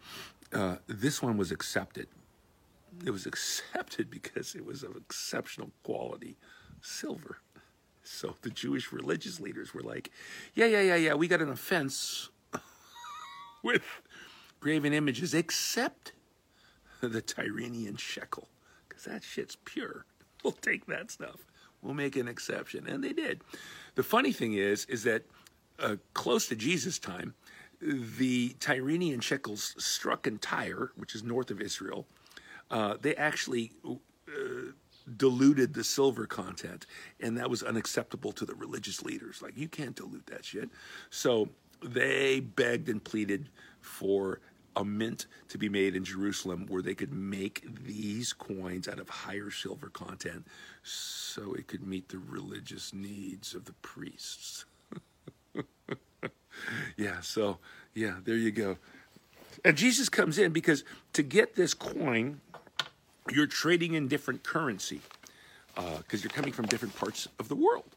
uh, 0.54 0.78
this 0.88 1.22
one 1.22 1.38
was 1.38 1.52
accepted. 1.52 2.08
It 3.04 3.10
was 3.10 3.26
accepted 3.26 4.12
because 4.12 4.54
it 4.56 4.64
was 4.64 4.84
of 4.84 4.96
exceptional 4.96 5.72
quality, 5.84 6.38
silver. 6.82 7.40
So 8.04 8.36
the 8.42 8.50
Jewish 8.50 8.92
religious 8.92 9.40
leaders 9.40 9.74
were 9.74 9.84
like, 9.84 10.12
yeah, 10.54 10.68
yeah, 10.68 10.82
yeah, 10.82 10.96
yeah, 10.96 11.14
we 11.16 11.28
got 11.28 11.42
an 11.42 11.50
offense 11.50 12.30
with 13.64 13.84
graven 14.60 14.94
images, 14.94 15.34
except 15.34 16.14
the 17.02 17.22
Tyrrhenian 17.22 17.98
shekel, 17.98 18.48
because 18.88 19.06
that 19.06 19.24
shit's 19.24 19.58
pure. 19.66 20.06
We'll 20.44 20.54
take 20.54 20.86
that 20.86 21.12
stuff. 21.12 21.46
We'll 21.82 21.94
make 21.94 22.16
an 22.16 22.28
exception. 22.28 22.88
And 22.88 23.04
they 23.04 23.14
did. 23.14 23.42
The 23.96 24.04
funny 24.04 24.32
thing 24.32 24.54
is, 24.54 24.86
is 24.86 25.04
that 25.04 25.24
uh, 25.80 25.98
close 26.14 26.48
to 26.48 26.56
Jesus' 26.56 26.98
time, 26.98 27.34
the 27.82 28.56
Tyrrhenian 28.60 29.22
shekels 29.22 29.76
struck 29.78 30.28
in 30.28 30.38
Tyre, 30.38 30.92
which 30.96 31.16
is 31.16 31.24
north 31.24 31.52
of 31.52 31.62
Israel, 31.62 32.06
uh, 32.72 32.96
they 33.02 33.16
actually 33.16 33.72
uh, 33.86 34.72
diluted 35.18 35.74
the 35.74 35.84
silver 35.84 36.26
content, 36.26 36.86
and 37.20 37.38
that 37.38 37.50
was 37.50 37.64
unacceptable 37.64 38.32
to 38.34 38.46
the 38.46 38.56
religious 38.56 39.02
leaders. 39.02 39.42
Like, 39.42 39.58
you 39.58 39.68
can't 39.68 39.96
dilute 39.96 40.28
that 40.28 40.46
shit. 40.46 40.70
So 41.10 41.50
they 41.84 42.42
begged 42.42 42.90
and 42.90 43.04
pleaded 43.04 43.50
for 43.82 44.42
a 44.76 44.86
mint 44.86 45.26
to 45.50 45.58
be 45.58 45.70
made 45.70 45.96
in 45.96 46.04
Jerusalem 46.04 46.66
where 46.68 46.82
they 46.82 46.96
could 46.96 47.14
make 47.14 47.64
these 47.86 48.34
coins 48.34 48.88
out 48.88 49.00
of 49.00 49.10
higher 49.10 49.52
silver 49.52 49.90
content 49.90 50.46
so 50.84 51.54
it 51.54 51.68
could 51.68 51.86
meet 51.86 52.10
the 52.10 52.20
religious 52.20 52.94
needs 52.94 53.54
of 53.54 53.66
the 53.66 53.74
priests. 53.74 54.66
yeah, 56.98 57.22
so, 57.22 57.58
yeah, 57.94 58.16
there 58.24 58.36
you 58.36 58.52
go. 58.52 58.78
And 59.66 59.76
Jesus 59.76 60.10
comes 60.10 60.38
in 60.38 60.52
because 60.52 60.84
to 61.14 61.24
get 61.24 61.56
this 61.56 61.74
coin, 61.74 62.42
you're 63.30 63.48
trading 63.48 63.94
in 63.94 64.08
different 64.08 64.44
currency 64.44 65.02
because 65.76 66.22
uh, 66.22 66.24
you're 66.24 66.32
coming 66.32 66.54
from 66.54 66.66
different 66.66 66.96
parts 66.96 67.28
of 67.40 67.50
the 67.50 67.56
world. 67.56 67.96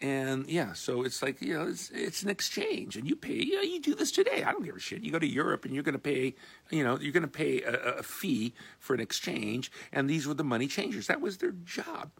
And 0.00 0.48
yeah, 0.48 0.74
so 0.74 1.02
it's 1.02 1.22
like 1.22 1.42
you 1.42 1.54
know, 1.54 1.66
it's 1.66 1.90
it's 1.90 2.22
an 2.22 2.30
exchange, 2.30 2.96
and 2.96 3.08
you 3.08 3.16
pay. 3.16 3.34
You 3.34 3.56
know, 3.56 3.62
you 3.62 3.80
do 3.80 3.96
this 3.96 4.12
today. 4.12 4.44
I 4.44 4.52
don't 4.52 4.64
give 4.64 4.76
a 4.76 4.80
shit. 4.80 5.02
You 5.02 5.10
go 5.10 5.18
to 5.18 5.26
Europe, 5.26 5.64
and 5.64 5.74
you're 5.74 5.82
going 5.82 5.94
to 5.94 5.98
pay. 5.98 6.36
You 6.70 6.84
know, 6.84 6.98
you're 7.00 7.12
going 7.12 7.24
to 7.24 7.28
pay 7.28 7.62
a, 7.62 7.72
a, 7.72 8.02
fee 8.04 8.54
for 8.78 8.94
an 8.94 9.00
exchange, 9.00 9.72
and 9.92 10.08
these 10.08 10.24
were 10.24 10.34
the 10.34 10.44
money 10.44 10.68
changers. 10.68 11.08
That 11.08 11.20
was 11.20 11.38
their 11.38 11.50
job. 11.64 12.12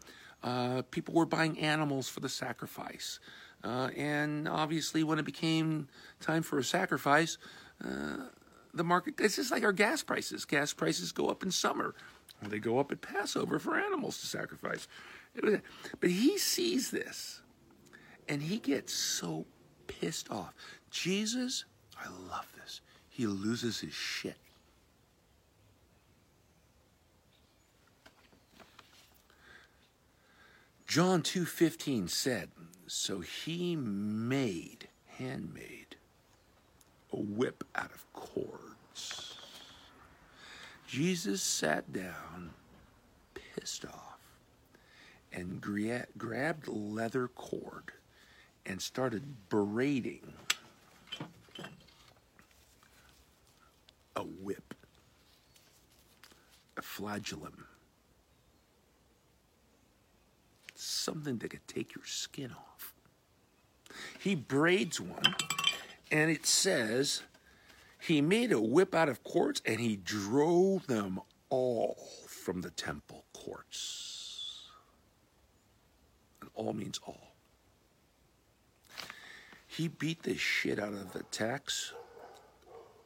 Uh, 0.43 0.81
people 0.91 1.13
were 1.13 1.25
buying 1.25 1.57
animals 1.57 2.09
for 2.09 2.19
the 2.19 2.27
sacrifice, 2.27 3.21
uh, 3.63 3.89
and 3.95 4.49
obviously, 4.49 5.01
when 5.01 5.17
it 5.17 5.25
became 5.25 5.87
time 6.19 6.43
for 6.43 6.59
a 6.59 6.63
sacrifice, 6.65 7.37
uh, 7.85 8.25
the 8.73 8.83
market. 8.83 9.15
It's 9.19 9.37
just 9.37 9.51
like 9.51 9.63
our 9.63 9.71
gas 9.71 10.03
prices. 10.03 10.43
Gas 10.43 10.73
prices 10.73 11.13
go 11.13 11.29
up 11.29 11.43
in 11.43 11.51
summer. 11.51 11.95
They 12.41 12.59
go 12.59 12.79
up 12.79 12.91
at 12.91 13.01
Passover 13.01 13.59
for 13.59 13.77
animals 13.77 14.19
to 14.19 14.27
sacrifice. 14.27 14.87
But 15.41 16.09
he 16.09 16.37
sees 16.37 16.91
this 16.91 17.41
and 18.29 18.43
he 18.43 18.59
gets 18.59 18.93
so 18.93 19.45
pissed 19.87 20.31
off. 20.31 20.53
Jesus, 20.91 21.65
I 21.99 22.07
love 22.07 22.47
this. 22.55 22.79
He 23.09 23.25
loses 23.25 23.79
his 23.79 23.93
shit. 23.93 24.37
John 30.87 31.21
2:15 31.21 32.07
said, 32.07 32.51
"So 32.87 33.19
he 33.19 33.75
made, 33.75 34.89
handmade, 35.05 35.97
a 37.11 37.19
whip 37.19 37.63
out 37.75 37.91
of 37.91 38.11
cords." 38.13 39.37
Jesus 40.87 41.43
sat 41.43 41.93
down, 41.93 42.53
pissed 43.35 43.85
off, 43.85 44.19
and 45.31 45.61
gra- 45.61 46.07
grabbed 46.17 46.67
leather 46.67 47.27
cord 47.27 47.93
and 48.69 48.81
started 48.81 49.23
braiding 49.49 50.33
a 54.15 54.23
whip, 54.23 54.73
a 56.77 56.81
flagellum 56.81 57.65
something 60.75 61.37
that 61.39 61.49
could 61.49 61.67
take 61.67 61.95
your 61.95 62.05
skin 62.05 62.51
off. 62.51 62.93
He 64.19 64.35
braids 64.35 64.99
one, 64.99 65.35
and 66.11 66.31
it 66.31 66.45
says 66.45 67.23
he 67.99 68.21
made 68.21 68.51
a 68.51 68.61
whip 68.61 68.95
out 68.95 69.09
of 69.09 69.23
cords 69.23 69.61
and 69.65 69.79
he 69.79 69.97
drove 69.97 70.87
them 70.87 71.19
all 71.49 71.97
from 72.27 72.61
the 72.61 72.69
temple 72.71 73.25
courts. 73.33 74.63
And 76.41 76.49
all 76.53 76.73
means 76.73 76.99
all. 77.05 77.28
He 79.79 79.87
beat 79.87 80.23
the 80.23 80.35
shit 80.35 80.77
out 80.77 80.91
of 80.91 81.13
the 81.13 81.23
tax, 81.31 81.93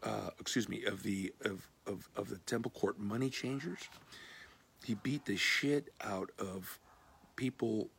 uh, 0.02 0.32
excuse 0.40 0.68
me, 0.68 0.86
of 0.86 1.04
the 1.04 1.32
of, 1.46 1.70
of, 1.86 2.10
of 2.16 2.30
the 2.30 2.40
temple 2.40 2.72
court 2.72 2.98
money 2.98 3.30
changers. 3.30 3.78
He 4.84 4.96
beat 4.96 5.26
the 5.26 5.38
shit 5.38 5.94
out 6.02 6.32
of 6.40 6.80
people 7.36 7.90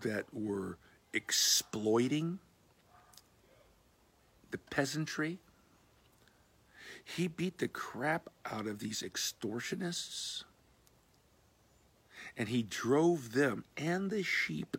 that 0.00 0.24
were 0.32 0.78
exploiting 1.12 2.40
the 4.50 4.58
peasantry. 4.58 5.38
He 7.04 7.28
beat 7.28 7.58
the 7.58 7.68
crap 7.68 8.30
out 8.44 8.66
of 8.66 8.80
these 8.80 9.00
extortionists 9.00 10.42
and 12.36 12.48
he 12.48 12.64
drove 12.64 13.30
them 13.30 13.64
and 13.76 14.10
the 14.10 14.24
sheep 14.24 14.76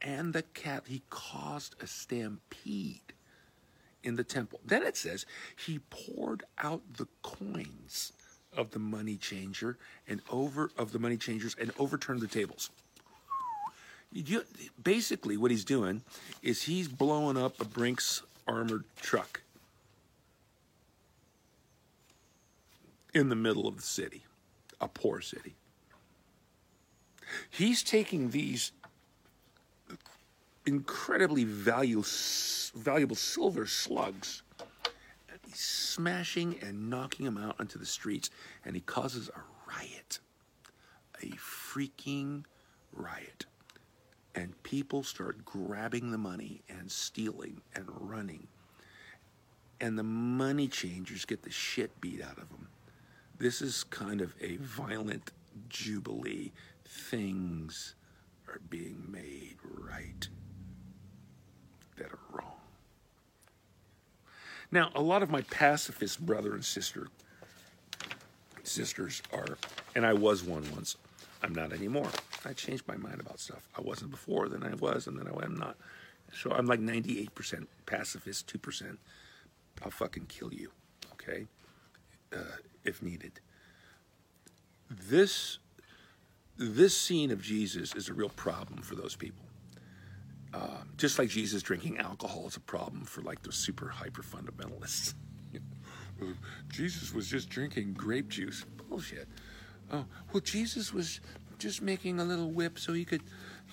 and 0.00 0.32
the 0.32 0.42
cat. 0.42 0.84
He 0.86 1.02
caused 1.10 1.74
a 1.82 1.86
stampede 1.86 3.12
in 4.02 4.16
the 4.16 4.24
temple. 4.24 4.60
Then 4.64 4.82
it 4.82 4.96
says 4.96 5.26
he 5.66 5.80
poured 5.90 6.44
out 6.58 6.82
the 6.96 7.08
coins 7.22 8.12
of 8.56 8.70
the 8.70 8.78
money 8.78 9.16
changer 9.16 9.76
and 10.06 10.20
over 10.30 10.70
of 10.76 10.92
the 10.92 10.98
money 10.98 11.16
changers 11.16 11.54
and 11.60 11.72
overturned 11.78 12.20
the 12.20 12.26
tables. 12.26 12.70
You, 14.12 14.44
basically, 14.82 15.36
what 15.36 15.50
he's 15.50 15.64
doing 15.64 16.02
is 16.42 16.62
he's 16.62 16.88
blowing 16.88 17.36
up 17.36 17.60
a 17.60 17.64
Brinks 17.64 18.22
armored 18.46 18.84
truck 19.02 19.42
in 23.12 23.28
the 23.28 23.36
middle 23.36 23.68
of 23.68 23.76
the 23.76 23.82
city, 23.82 24.24
a 24.80 24.88
poor 24.88 25.20
city. 25.20 25.54
He's 27.50 27.82
taking 27.82 28.30
these 28.30 28.72
incredibly 30.68 31.44
value, 31.44 32.02
valuable 32.76 33.16
silver 33.16 33.66
slugs, 33.66 34.42
and 35.30 35.38
he's 35.44 35.58
smashing 35.58 36.56
and 36.62 36.90
knocking 36.90 37.24
them 37.24 37.38
out 37.38 37.56
onto 37.58 37.78
the 37.78 37.86
streets, 37.86 38.30
and 38.64 38.74
he 38.74 38.80
causes 38.82 39.28
a 39.28 39.40
riot. 39.70 40.20
A 41.22 41.30
freaking 41.36 42.44
riot 42.92 43.46
and 44.38 44.62
people 44.62 45.02
start 45.02 45.44
grabbing 45.44 46.12
the 46.12 46.18
money 46.18 46.62
and 46.68 46.88
stealing 46.90 47.60
and 47.74 47.86
running. 47.88 48.46
And 49.80 49.98
the 49.98 50.04
money 50.04 50.68
changers 50.68 51.24
get 51.24 51.42
the 51.42 51.50
shit 51.50 52.00
beat 52.00 52.22
out 52.22 52.38
of 52.38 52.48
them. 52.48 52.68
This 53.38 53.60
is 53.60 53.82
kind 53.84 54.20
of 54.20 54.34
a 54.40 54.56
violent 54.58 55.32
jubilee. 55.68 56.52
Things 56.84 57.96
are 58.46 58.60
being 58.70 59.04
made 59.08 59.56
right 59.62 60.28
that 61.98 62.12
are 62.12 62.18
wrong. 62.32 62.52
Now, 64.70 64.90
a 64.94 65.00
lot 65.00 65.22
of 65.22 65.30
my 65.30 65.42
pacifist 65.42 66.24
brother 66.24 66.54
and 66.54 66.64
sister 66.64 67.08
sisters 68.64 69.22
are, 69.32 69.56
and 69.94 70.04
I 70.04 70.12
was 70.12 70.44
one 70.44 70.64
once, 70.74 70.96
I'm 71.42 71.54
not 71.54 71.72
anymore. 71.72 72.10
I 72.44 72.52
changed 72.52 72.86
my 72.86 72.96
mind 72.96 73.20
about 73.20 73.40
stuff. 73.40 73.66
I 73.76 73.80
wasn't 73.80 74.10
before, 74.10 74.48
then 74.48 74.62
I 74.62 74.74
was, 74.74 75.06
and 75.06 75.18
then 75.18 75.26
I 75.26 75.44
am 75.44 75.56
not. 75.56 75.76
So 76.32 76.50
I'm 76.50 76.66
like 76.66 76.80
98% 76.80 77.66
pacifist, 77.86 78.52
2%. 78.52 78.98
I'll 79.82 79.90
fucking 79.90 80.26
kill 80.26 80.52
you, 80.52 80.70
okay? 81.12 81.46
Uh, 82.34 82.58
if 82.84 83.02
needed. 83.02 83.40
This 84.90 85.58
this 86.56 86.96
scene 86.96 87.30
of 87.30 87.40
Jesus 87.40 87.94
is 87.94 88.08
a 88.08 88.14
real 88.14 88.30
problem 88.30 88.82
for 88.82 88.96
those 88.96 89.14
people. 89.14 89.44
Uh, 90.54 90.82
just 90.96 91.18
like 91.18 91.28
Jesus 91.28 91.62
drinking 91.62 91.98
alcohol 91.98 92.46
is 92.46 92.56
a 92.56 92.60
problem 92.60 93.04
for 93.04 93.20
like 93.22 93.42
the 93.42 93.52
super 93.52 93.88
hyper 93.88 94.22
fundamentalists. 94.22 95.14
Jesus 96.68 97.12
was 97.12 97.28
just 97.28 97.48
drinking 97.48 97.94
grape 97.94 98.28
juice. 98.28 98.64
Bullshit. 98.88 99.28
Oh, 99.92 100.04
well, 100.32 100.40
Jesus 100.40 100.92
was 100.92 101.20
just 101.58 101.82
making 101.82 102.20
a 102.20 102.24
little 102.24 102.50
whip 102.50 102.78
so 102.78 102.92
he 102.92 103.04
could, 103.04 103.22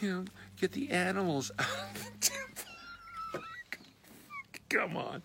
you 0.01 0.11
know, 0.11 0.25
get 0.59 0.71
the 0.71 0.89
animals 0.89 1.51
out 1.59 1.67
of 1.67 2.03
the 2.03 2.17
temple. 2.19 2.73
Come 4.69 4.97
on. 4.97 5.21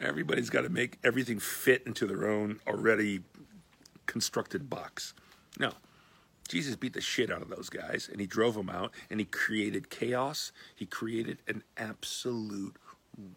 Everybody's 0.00 0.50
got 0.50 0.62
to 0.62 0.68
make 0.68 0.98
everything 1.04 1.38
fit 1.38 1.82
into 1.86 2.06
their 2.06 2.28
own 2.28 2.60
already 2.66 3.20
constructed 4.06 4.68
box. 4.68 5.14
No. 5.58 5.72
Jesus 6.52 6.76
beat 6.76 6.92
the 6.92 7.00
shit 7.00 7.32
out 7.32 7.40
of 7.40 7.48
those 7.48 7.70
guys 7.70 8.10
and 8.12 8.20
he 8.20 8.26
drove 8.26 8.56
them 8.56 8.68
out 8.68 8.92
and 9.08 9.18
he 9.18 9.24
created 9.24 9.88
chaos. 9.88 10.52
He 10.74 10.84
created 10.84 11.38
an 11.48 11.62
absolute 11.78 12.76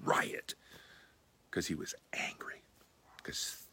riot 0.03 0.53
because 1.49 1.67
he 1.67 1.75
was 1.75 1.95
angry. 2.11 2.61
Because 3.15 3.67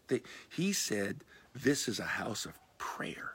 he 0.48 0.72
said, 0.72 1.24
This 1.56 1.88
is 1.88 1.98
a 1.98 2.04
house 2.04 2.46
of 2.46 2.56
prayer. 2.78 3.34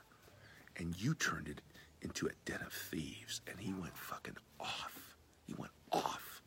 And 0.78 0.98
you 0.98 1.12
turned 1.12 1.46
it 1.46 1.60
into 2.00 2.26
a 2.26 2.30
den 2.46 2.60
of 2.64 2.72
thieves. 2.72 3.42
And 3.46 3.60
he 3.60 3.74
went 3.74 3.94
fucking 3.94 4.38
off. 4.58 5.14
He 5.46 5.52
went 5.58 5.72
off. 5.92 6.40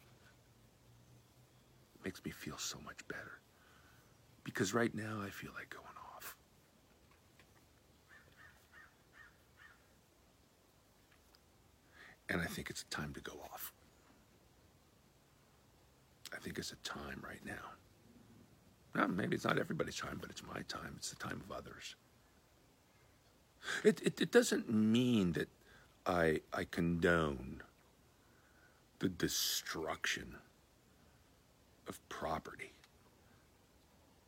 It 2.00 2.04
makes 2.04 2.26
me 2.26 2.32
feel 2.32 2.58
so 2.58 2.80
much 2.84 3.08
better. 3.08 3.40
Because 4.44 4.74
right 4.74 4.96
now 4.96 5.20
I 5.24 5.30
feel 5.30 5.52
like 5.56 5.70
going 5.70 5.86
off. 5.86 6.36
And 12.32 12.42
I 12.42 12.46
think 12.46 12.70
it's 12.70 12.84
time 12.84 13.14
to 13.14 13.20
go 13.20 13.34
off. 13.54 13.74
I 16.34 16.38
think 16.40 16.58
it's 16.58 16.72
a 16.72 16.78
time 16.78 17.22
right 17.28 17.46
now. 17.46 17.74
Now, 18.96 19.08
maybe 19.08 19.36
it's 19.36 19.44
not 19.44 19.60
everybody's 19.60 19.98
time, 19.98 20.18
but 20.20 20.30
it's 20.30 20.42
my 20.44 20.62
time. 20.70 20.94
It's 20.96 21.10
the 21.10 21.18
time 21.18 21.42
of 21.44 21.56
others. 21.56 21.96
It, 23.84 24.02
it, 24.02 24.22
it 24.22 24.32
doesn't 24.32 24.72
mean 24.72 25.34
that 25.34 25.50
I, 26.06 26.40
I 26.54 26.64
condone 26.64 27.62
the 29.00 29.10
destruction 29.10 30.38
of 31.86 32.00
property 32.08 32.72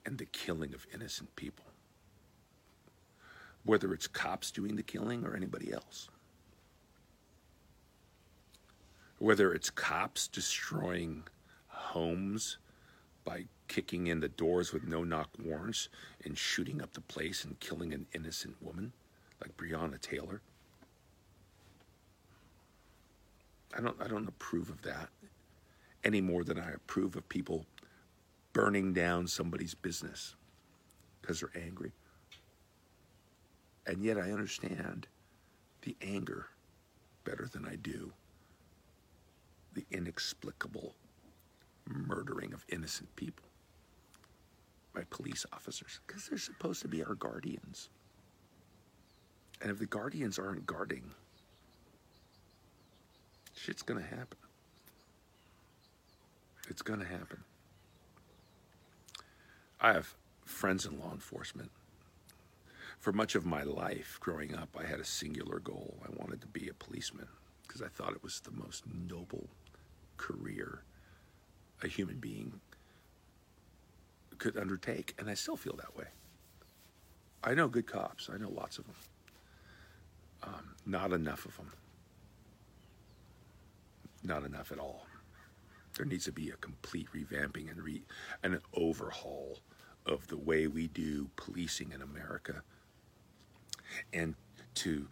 and 0.05 0.17
the 0.17 0.25
killing 0.25 0.73
of 0.73 0.85
innocent 0.93 1.33
people, 1.37 1.65
whether 3.63 3.93
it's 3.93 4.07
cops 4.07 4.51
doing 4.51 4.75
the 4.75 4.83
killing 4.83 5.23
or 5.23 5.35
anybody 5.37 5.71
else. 5.71 6.09
Whether 9.23 9.53
it's 9.53 9.69
cops 9.69 10.27
destroying 10.27 11.23
homes 11.67 12.57
by 13.23 13.45
kicking 13.69 14.07
in 14.07 14.19
the 14.19 14.27
doors 14.27 14.73
with 14.73 14.83
no 14.85 15.05
knock 15.05 15.29
warrants 15.41 15.87
and 16.25 16.37
shooting 16.37 16.81
up 16.81 16.93
the 16.93 17.01
place 17.01 17.45
and 17.45 17.57
killing 17.61 17.93
an 17.93 18.05
innocent 18.13 18.61
woman 18.61 18.91
like 19.41 19.55
Breonna 19.55 20.01
Taylor. 20.01 20.41
I 23.77 23.81
don't 23.81 23.95
I 24.01 24.09
don't 24.09 24.27
approve 24.27 24.69
of 24.69 24.81
that 24.83 25.09
any 26.03 26.21
more 26.21 26.43
than 26.43 26.59
I 26.59 26.71
approve 26.73 27.15
of 27.15 27.29
people 27.29 27.65
burning 28.53 28.93
down 28.93 29.27
somebody's 29.27 29.75
business. 29.75 30.35
because 31.21 31.39
they're 31.41 31.63
angry. 31.63 31.93
And 33.87 34.03
yet 34.03 34.17
I 34.17 34.31
understand 34.33 35.07
the 35.83 35.95
anger 36.01 36.47
better 37.25 37.47
than 37.51 37.65
I 37.65 37.77
do 37.77 38.13
the 39.73 39.85
inexplicable 39.91 40.95
murdering 41.87 42.53
of 42.53 42.65
innocent 42.69 43.15
people 43.15 43.45
by 44.93 45.01
police 45.09 45.45
officers 45.51 45.99
because 46.05 46.27
they're 46.27 46.37
supposed 46.37 46.81
to 46.81 46.87
be 46.87 47.03
our 47.03 47.15
guardians. 47.15 47.89
And 49.61 49.71
if 49.71 49.79
the 49.79 49.85
guardians 49.85 50.37
aren't 50.37 50.65
guarding, 50.65 51.03
shit's 53.55 53.81
going 53.81 54.01
to 54.01 54.07
happen. 54.07 54.37
It's 56.69 56.81
going 56.81 56.99
to 56.99 57.05
happen. 57.05 57.43
I 59.81 59.93
have 59.93 60.13
friends 60.45 60.85
in 60.85 60.99
law 60.99 61.11
enforcement. 61.11 61.71
For 62.99 63.11
much 63.11 63.35
of 63.35 63.45
my 63.45 63.63
life 63.63 64.17
growing 64.21 64.55
up, 64.55 64.77
I 64.79 64.85
had 64.85 65.01
a 65.01 65.05
singular 65.05 65.59
goal. 65.59 65.97
I 66.05 66.09
wanted 66.15 66.39
to 66.41 66.47
be 66.47 66.69
a 66.69 66.73
policeman 66.73 67.27
because 67.67 67.81
I 67.81 67.87
thought 67.87 68.13
it 68.13 68.23
was 68.23 68.39
the 68.39 68.51
most 68.51 68.83
noble 68.87 69.49
career 70.23 70.83
a 71.81 71.87
human 71.87 72.17
being 72.17 72.61
could 74.37 74.57
undertake. 74.57 75.13
And 75.19 75.29
I 75.29 75.33
still 75.33 75.57
feel 75.57 75.75
that 75.77 75.95
way. 75.97 76.05
I 77.43 77.53
know 77.53 77.67
good 77.67 77.87
cops, 77.87 78.29
I 78.33 78.37
know 78.37 78.49
lots 78.49 78.77
of 78.77 78.85
them. 78.85 78.95
Um, 80.43 80.75
not 80.85 81.11
enough 81.11 81.45
of 81.45 81.55
them. 81.57 81.71
Not 84.23 84.43
enough 84.43 84.71
at 84.71 84.79
all. 84.79 85.05
There 85.97 86.05
needs 86.05 86.25
to 86.25 86.31
be 86.31 86.49
a 86.49 86.55
complete 86.55 87.07
revamping 87.13 87.69
and, 87.69 87.81
re- 87.81 88.03
and 88.41 88.53
an 88.53 88.61
overhaul 88.73 89.59
of 90.05 90.27
the 90.27 90.37
way 90.37 90.67
we 90.67 90.87
do 90.87 91.29
policing 91.35 91.91
in 91.91 92.01
America 92.01 92.63
and 94.11 94.35
to 94.75 95.07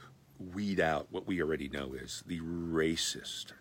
weed 0.54 0.80
out 0.80 1.08
what 1.12 1.28
we 1.28 1.42
already 1.42 1.70
know 1.70 1.94
is 1.94 2.24
the 2.26 2.40
racist, 2.40 3.54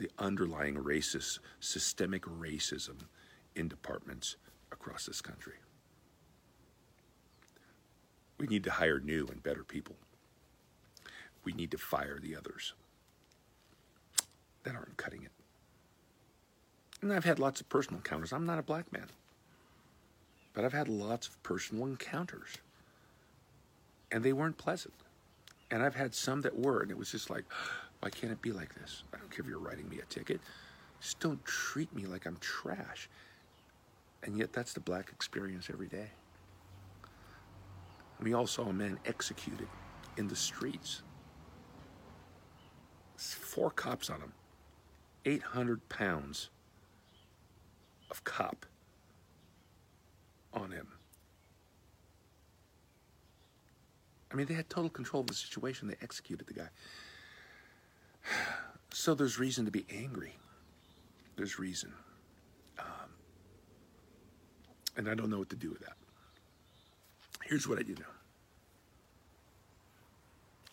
the 0.00 0.10
underlying 0.18 0.76
racist, 0.76 1.38
systemic 1.60 2.22
racism 2.22 2.96
in 3.54 3.68
departments 3.68 4.36
across 4.72 5.04
this 5.04 5.20
country. 5.20 5.56
We 8.38 8.46
need 8.46 8.64
to 8.64 8.70
hire 8.70 8.98
new 8.98 9.28
and 9.30 9.42
better 9.42 9.62
people. 9.62 9.96
We 11.44 11.52
need 11.52 11.70
to 11.72 11.78
fire 11.78 12.18
the 12.18 12.34
others 12.34 12.72
that 14.62 14.74
aren't 14.74 14.96
cutting 14.96 15.22
it. 15.22 15.32
And 17.02 17.12
I've 17.12 17.24
had 17.26 17.38
lots 17.38 17.60
of 17.60 17.68
personal 17.68 17.98
encounters. 17.98 18.32
I'm 18.32 18.46
not 18.46 18.58
a 18.58 18.62
black 18.62 18.90
man, 18.92 19.06
but 20.54 20.64
I've 20.64 20.72
had 20.72 20.88
lots 20.88 21.26
of 21.28 21.42
personal 21.42 21.84
encounters, 21.84 22.56
and 24.10 24.24
they 24.24 24.32
weren't 24.32 24.56
pleasant. 24.56 24.94
And 25.70 25.82
I've 25.82 25.94
had 25.94 26.14
some 26.14 26.40
that 26.40 26.58
were, 26.58 26.80
and 26.80 26.90
it 26.90 26.96
was 26.96 27.12
just 27.12 27.28
like, 27.28 27.44
why 28.00 28.10
can't 28.10 28.32
it 28.32 28.42
be 28.42 28.52
like 28.52 28.74
this? 28.74 29.04
I 29.14 29.18
don't 29.18 29.30
care 29.30 29.40
if 29.40 29.48
you're 29.48 29.58
writing 29.58 29.88
me 29.88 29.98
a 30.00 30.04
ticket. 30.06 30.40
Just 31.00 31.20
don't 31.20 31.42
treat 31.44 31.94
me 31.94 32.06
like 32.06 32.26
I'm 32.26 32.36
trash. 32.38 33.08
And 34.22 34.36
yet, 34.36 34.52
that's 34.52 34.72
the 34.72 34.80
black 34.80 35.10
experience 35.10 35.68
every 35.72 35.86
day. 35.86 36.10
We 38.20 38.34
all 38.34 38.46
saw 38.46 38.64
a 38.64 38.72
man 38.72 38.98
executed 39.06 39.68
in 40.16 40.28
the 40.28 40.36
streets. 40.36 41.02
Four 43.16 43.70
cops 43.70 44.10
on 44.10 44.20
him, 44.20 44.32
800 45.24 45.86
pounds 45.88 46.50
of 48.10 48.24
cop 48.24 48.66
on 50.52 50.70
him. 50.70 50.88
I 54.32 54.36
mean, 54.36 54.46
they 54.46 54.54
had 54.54 54.68
total 54.70 54.90
control 54.90 55.22
of 55.22 55.26
the 55.26 55.34
situation. 55.34 55.88
They 55.88 55.96
executed 56.02 56.46
the 56.46 56.54
guy. 56.54 56.68
So 58.92 59.14
there's 59.14 59.38
reason 59.38 59.64
to 59.64 59.70
be 59.70 59.86
angry. 59.90 60.36
There's 61.36 61.58
reason. 61.58 61.92
Um, 62.78 62.86
and 64.96 65.08
I 65.08 65.14
don't 65.14 65.30
know 65.30 65.38
what 65.38 65.50
to 65.50 65.56
do 65.56 65.70
with 65.70 65.80
that. 65.80 65.96
Here's 67.44 67.66
what 67.66 67.78
I 67.78 67.82
do 67.82 67.94
know 67.94 68.06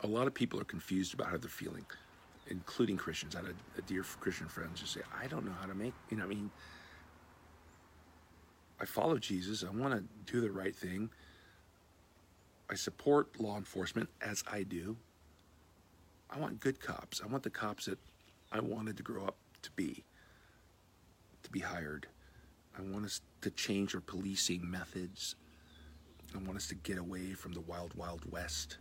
a 0.02 0.08
lot 0.08 0.28
of 0.28 0.34
people 0.34 0.60
are 0.60 0.66
confused 0.66 1.14
about 1.14 1.30
how 1.30 1.38
they're 1.38 1.50
feeling, 1.50 1.86
including 2.50 2.98
Christians. 2.98 3.36
I 3.36 3.40
had 3.40 3.48
a, 3.48 3.80
a 3.80 3.82
dear 3.82 4.04
Christian 4.20 4.48
friend 4.48 4.70
just 4.76 4.94
say, 4.94 5.02
I 5.20 5.28
don't 5.28 5.46
know 5.46 5.54
how 5.60 5.66
to 5.66 5.74
make, 5.74 5.94
you 6.10 6.18
know, 6.18 6.26
I 6.26 6.28
mean, 6.28 6.52
I 8.80 8.86
follow 8.86 9.18
Jesus. 9.18 9.64
I 9.64 9.76
want 9.76 9.94
to 9.94 10.32
do 10.32 10.40
the 10.40 10.52
right 10.52 10.76
thing. 10.76 11.10
I 12.70 12.76
support 12.76 13.40
law 13.40 13.58
enforcement 13.58 14.10
as 14.22 14.44
I 14.52 14.64
do. 14.64 14.98
I 16.30 16.40
want 16.40 16.60
good 16.60 16.80
cops. 16.80 17.22
I 17.24 17.28
want 17.28 17.44
the 17.44 17.50
cops 17.50 17.86
that 17.86 18.00
I 18.52 18.60
wanted 18.60 18.98
to 18.98 19.04
grow 19.04 19.26
up 19.26 19.38
to 19.62 19.72
be, 19.72 20.04
to 21.44 21.50
be 21.50 21.60
hired. 21.60 22.08
I 22.78 22.82
want 22.82 23.06
us 23.06 23.22
to 23.42 23.50
change 23.52 23.96
our 23.96 24.02
policing 24.02 24.70
methods. 24.70 25.36
I 26.36 26.40
want 26.40 26.58
us 26.58 26.68
to 26.68 26.76
get 26.76 26.98
away 26.98 27.34
from 27.34 27.54
the 27.54 27.62
wild, 27.62 27.94
wild 27.96 28.30
west. 28.32 28.78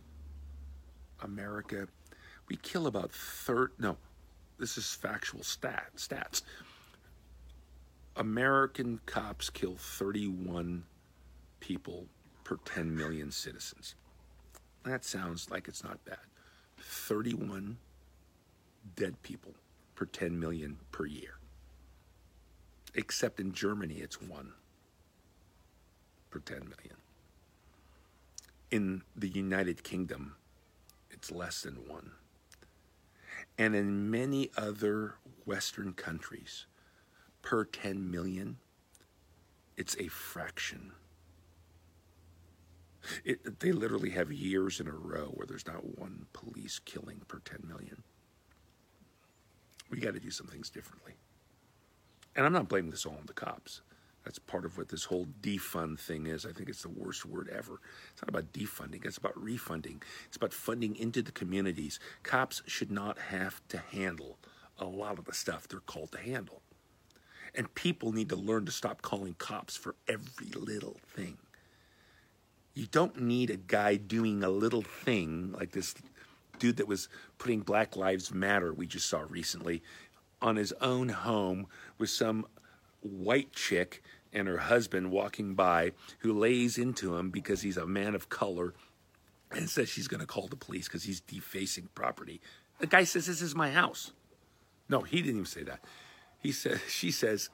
America, 1.23 1.87
we 2.49 2.57
kill 2.57 2.87
about 2.87 3.11
third. 3.11 3.71
No, 3.79 3.97
this 4.59 4.77
is 4.77 4.93
factual 4.93 5.43
stat 5.43 5.91
stats. 5.95 6.41
American 8.15 8.99
cops 9.05 9.49
kill 9.49 9.75
31 9.75 10.83
people 11.59 12.07
per 12.43 12.57
10 12.65 12.95
million 12.95 13.31
citizens. 13.31 13.95
That 14.83 15.03
sounds 15.03 15.49
like 15.49 15.67
it's 15.67 15.83
not 15.83 16.03
bad. 16.05 16.17
31 16.87 17.77
dead 18.95 19.21
people 19.21 19.53
per 19.95 20.05
10 20.05 20.39
million 20.39 20.77
per 20.91 21.05
year. 21.05 21.37
Except 22.95 23.39
in 23.39 23.51
Germany, 23.51 23.95
it's 23.95 24.21
one 24.21 24.53
per 26.29 26.39
10 26.39 26.59
million. 26.59 26.97
In 28.71 29.01
the 29.15 29.27
United 29.27 29.83
Kingdom, 29.83 30.35
it's 31.11 31.31
less 31.31 31.61
than 31.61 31.75
one. 31.87 32.11
And 33.57 33.75
in 33.75 34.09
many 34.09 34.49
other 34.55 35.15
Western 35.45 35.93
countries, 35.93 36.65
per 37.41 37.65
10 37.65 38.09
million, 38.09 38.57
it's 39.75 39.95
a 39.99 40.07
fraction. 40.07 40.91
It, 43.23 43.59
they 43.59 43.71
literally 43.71 44.11
have 44.11 44.31
years 44.31 44.79
in 44.79 44.87
a 44.87 44.91
row 44.91 45.31
where 45.33 45.47
there's 45.47 45.67
not 45.67 45.97
one 45.97 46.25
police 46.33 46.79
killing 46.79 47.21
per 47.27 47.39
10 47.39 47.63
million. 47.67 48.03
We 49.89 49.99
got 49.99 50.13
to 50.13 50.19
do 50.19 50.31
some 50.31 50.47
things 50.47 50.69
differently. 50.69 51.13
And 52.35 52.45
I'm 52.45 52.53
not 52.53 52.69
blaming 52.69 52.91
this 52.91 53.05
all 53.05 53.13
on 53.13 53.25
the 53.25 53.33
cops. 53.33 53.81
That's 54.23 54.39
part 54.39 54.65
of 54.65 54.77
what 54.77 54.89
this 54.89 55.05
whole 55.05 55.25
defund 55.41 55.99
thing 55.99 56.27
is. 56.27 56.45
I 56.45 56.51
think 56.51 56.67
it's 56.67 56.81
the 56.81 56.89
worst 56.89 57.25
word 57.25 57.49
ever. 57.49 57.79
It's 58.11 58.21
not 58.21 58.27
about 58.27 58.51
defunding, 58.51 59.05
it's 59.05 59.17
about 59.17 59.41
refunding. 59.41 60.03
It's 60.25 60.35
about 60.35 60.51
funding 60.51 60.97
into 60.97 61.21
the 61.21 61.31
communities. 61.31 61.99
Cops 62.23 62.61
should 62.67 62.91
not 62.91 63.17
have 63.17 63.61
to 63.69 63.77
handle 63.77 64.37
a 64.77 64.85
lot 64.85 65.17
of 65.17 65.25
the 65.25 65.33
stuff 65.33 65.67
they're 65.67 65.79
called 65.79 66.11
to 66.11 66.19
handle. 66.19 66.61
And 67.55 67.73
people 67.73 68.11
need 68.11 68.27
to 68.29 68.35
learn 68.35 68.65
to 68.65 68.71
stop 68.71 69.01
calling 69.01 69.35
cops 69.37 69.77
for 69.77 69.95
every 70.07 70.47
little 70.53 70.97
thing. 71.07 71.37
You 72.77 72.85
don't 72.85 73.19
need 73.19 73.49
a 73.49 73.57
guy 73.57 73.95
doing 73.95 74.43
a 74.43 74.51
little 74.51 74.83
thing 74.83 75.51
like 75.51 75.71
this 75.71 75.95
dude 76.59 76.77
that 76.77 76.87
was 76.87 77.09
putting 77.39 77.61
Black 77.61 77.95
Lives 77.95 78.31
Matter, 78.31 78.71
we 78.71 78.85
just 78.85 79.09
saw 79.09 79.23
recently, 79.27 79.81
on 80.43 80.57
his 80.57 80.73
own 80.73 81.09
home 81.09 81.65
with 81.97 82.11
some 82.11 82.45
white 83.01 83.51
chick 83.51 84.03
and 84.31 84.47
her 84.47 84.59
husband 84.59 85.09
walking 85.09 85.55
by 85.55 85.93
who 86.19 86.31
lays 86.31 86.77
into 86.77 87.15
him 87.15 87.31
because 87.31 87.63
he's 87.63 87.77
a 87.77 87.87
man 87.87 88.13
of 88.13 88.29
color 88.29 88.75
and 89.49 89.67
says 89.67 89.89
she's 89.89 90.07
going 90.07 90.21
to 90.21 90.27
call 90.27 90.45
the 90.45 90.55
police 90.55 90.87
because 90.87 91.01
he's 91.01 91.21
defacing 91.21 91.89
property. 91.95 92.39
The 92.77 92.85
guy 92.85 93.05
says, 93.05 93.25
This 93.25 93.41
is 93.41 93.55
my 93.55 93.71
house. 93.71 94.11
No, 94.87 95.01
he 95.01 95.17
didn't 95.17 95.31
even 95.31 95.45
say 95.47 95.63
that. 95.63 95.79
He 96.37 96.51
says, 96.51 96.79
She 96.87 97.09
says, 97.09 97.49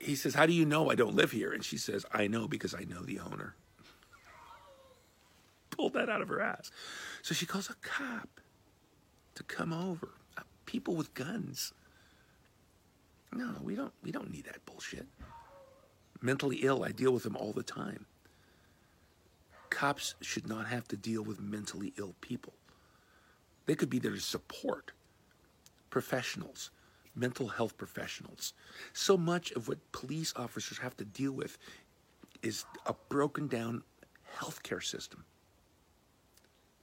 he 0.00 0.16
says, 0.16 0.34
How 0.34 0.46
do 0.46 0.52
you 0.52 0.64
know 0.64 0.90
I 0.90 0.96
don't 0.96 1.14
live 1.14 1.30
here? 1.30 1.52
And 1.52 1.64
she 1.64 1.78
says, 1.78 2.04
I 2.12 2.26
know 2.26 2.48
because 2.48 2.74
I 2.74 2.82
know 2.82 3.02
the 3.02 3.20
owner 3.20 3.54
pulled 5.76 5.94
that 5.94 6.08
out 6.08 6.22
of 6.22 6.28
her 6.28 6.40
ass. 6.40 6.70
So 7.22 7.34
she 7.34 7.46
calls 7.46 7.70
a 7.70 7.74
cop 7.82 8.40
to 9.34 9.42
come 9.42 9.72
over. 9.72 10.10
Uh, 10.36 10.42
people 10.64 10.94
with 10.94 11.14
guns. 11.14 11.72
No, 13.32 13.54
we 13.62 13.74
don't 13.74 13.92
we 14.02 14.10
don't 14.10 14.32
need 14.32 14.44
that 14.44 14.64
bullshit. 14.66 15.06
Mentally 16.22 16.58
ill, 16.62 16.84
I 16.84 16.92
deal 16.92 17.12
with 17.12 17.22
them 17.22 17.36
all 17.36 17.52
the 17.52 17.62
time. 17.62 18.06
Cops 19.68 20.14
should 20.22 20.48
not 20.48 20.66
have 20.68 20.88
to 20.88 20.96
deal 20.96 21.22
with 21.22 21.40
mentally 21.40 21.92
ill 21.98 22.14
people. 22.20 22.54
They 23.66 23.74
could 23.74 23.90
be 23.90 23.98
there 23.98 24.12
to 24.12 24.20
support 24.20 24.92
professionals, 25.90 26.70
mental 27.14 27.48
health 27.48 27.76
professionals. 27.76 28.54
So 28.92 29.16
much 29.16 29.52
of 29.52 29.68
what 29.68 29.92
police 29.92 30.32
officers 30.36 30.78
have 30.78 30.96
to 30.98 31.04
deal 31.04 31.32
with 31.32 31.58
is 32.42 32.64
a 32.86 32.94
broken 33.08 33.48
down 33.48 33.82
healthcare 34.38 34.82
system. 34.82 35.24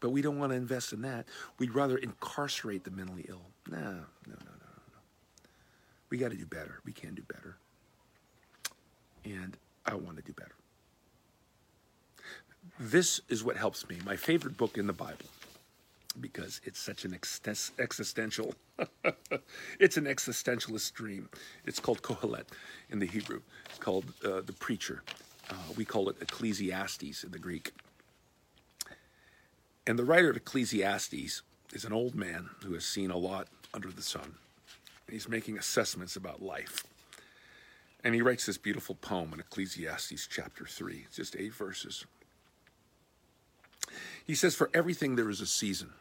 But 0.03 0.09
we 0.09 0.21
don't 0.21 0.37
want 0.37 0.51
to 0.51 0.57
invest 0.57 0.91
in 0.91 1.01
that. 1.03 1.27
We'd 1.59 1.73
rather 1.73 1.95
incarcerate 1.95 2.83
the 2.83 2.91
mentally 2.91 3.23
ill. 3.29 3.39
No, 3.71 3.77
no, 3.77 3.85
no, 3.87 4.35
no, 4.35 4.35
no. 4.35 4.99
We 6.09 6.17
got 6.17 6.31
to 6.31 6.37
do 6.37 6.45
better. 6.45 6.81
We 6.83 6.91
can 6.91 7.15
do 7.15 7.21
better. 7.21 7.55
And 9.23 9.55
I 9.85 9.95
want 9.95 10.17
to 10.17 10.21
do 10.21 10.33
better. 10.33 10.55
This 12.81 13.21
is 13.29 13.45
what 13.45 13.55
helps 13.55 13.87
me. 13.87 13.97
My 14.05 14.17
favorite 14.17 14.57
book 14.57 14.77
in 14.77 14.87
the 14.87 14.93
Bible 14.93 15.25
because 16.19 16.59
it's 16.65 16.79
such 16.79 17.05
an 17.05 17.17
existential 17.79 18.53
it's 19.79 19.97
an 19.97 20.05
existentialist 20.05 20.93
dream 20.93 21.27
it's 21.65 21.79
called 21.79 22.03
kohelet 22.03 22.45
in 22.91 22.99
the 22.99 23.05
hebrew 23.07 23.41
it's 23.65 23.79
called 23.79 24.05
uh, 24.23 24.39
the 24.41 24.53
preacher 24.53 25.01
uh, 25.49 25.55
we 25.75 25.83
call 25.83 26.09
it 26.09 26.15
ecclesiastes 26.21 27.23
in 27.23 27.31
the 27.31 27.39
greek 27.39 27.71
and 29.85 29.99
the 29.99 30.05
writer 30.05 30.29
of 30.29 30.37
ecclesiastes 30.37 31.41
is 31.73 31.85
an 31.85 31.93
old 31.93 32.15
man 32.15 32.49
who 32.63 32.73
has 32.73 32.85
seen 32.85 33.11
a 33.11 33.17
lot 33.17 33.47
under 33.73 33.89
the 33.89 34.01
sun 34.01 34.35
he's 35.09 35.29
making 35.29 35.57
assessments 35.57 36.15
about 36.15 36.41
life 36.41 36.83
and 38.03 38.13
he 38.15 38.21
writes 38.21 38.45
this 38.45 38.57
beautiful 38.57 38.95
poem 38.95 39.33
in 39.33 39.39
ecclesiastes 39.39 40.27
chapter 40.27 40.65
3 40.65 41.03
it's 41.07 41.17
just 41.17 41.35
eight 41.35 41.53
verses 41.53 42.05
he 44.25 44.35
says 44.35 44.55
for 44.55 44.69
everything 44.73 45.15
there 45.15 45.29
is 45.29 45.41
a 45.41 45.45
season 45.45 45.91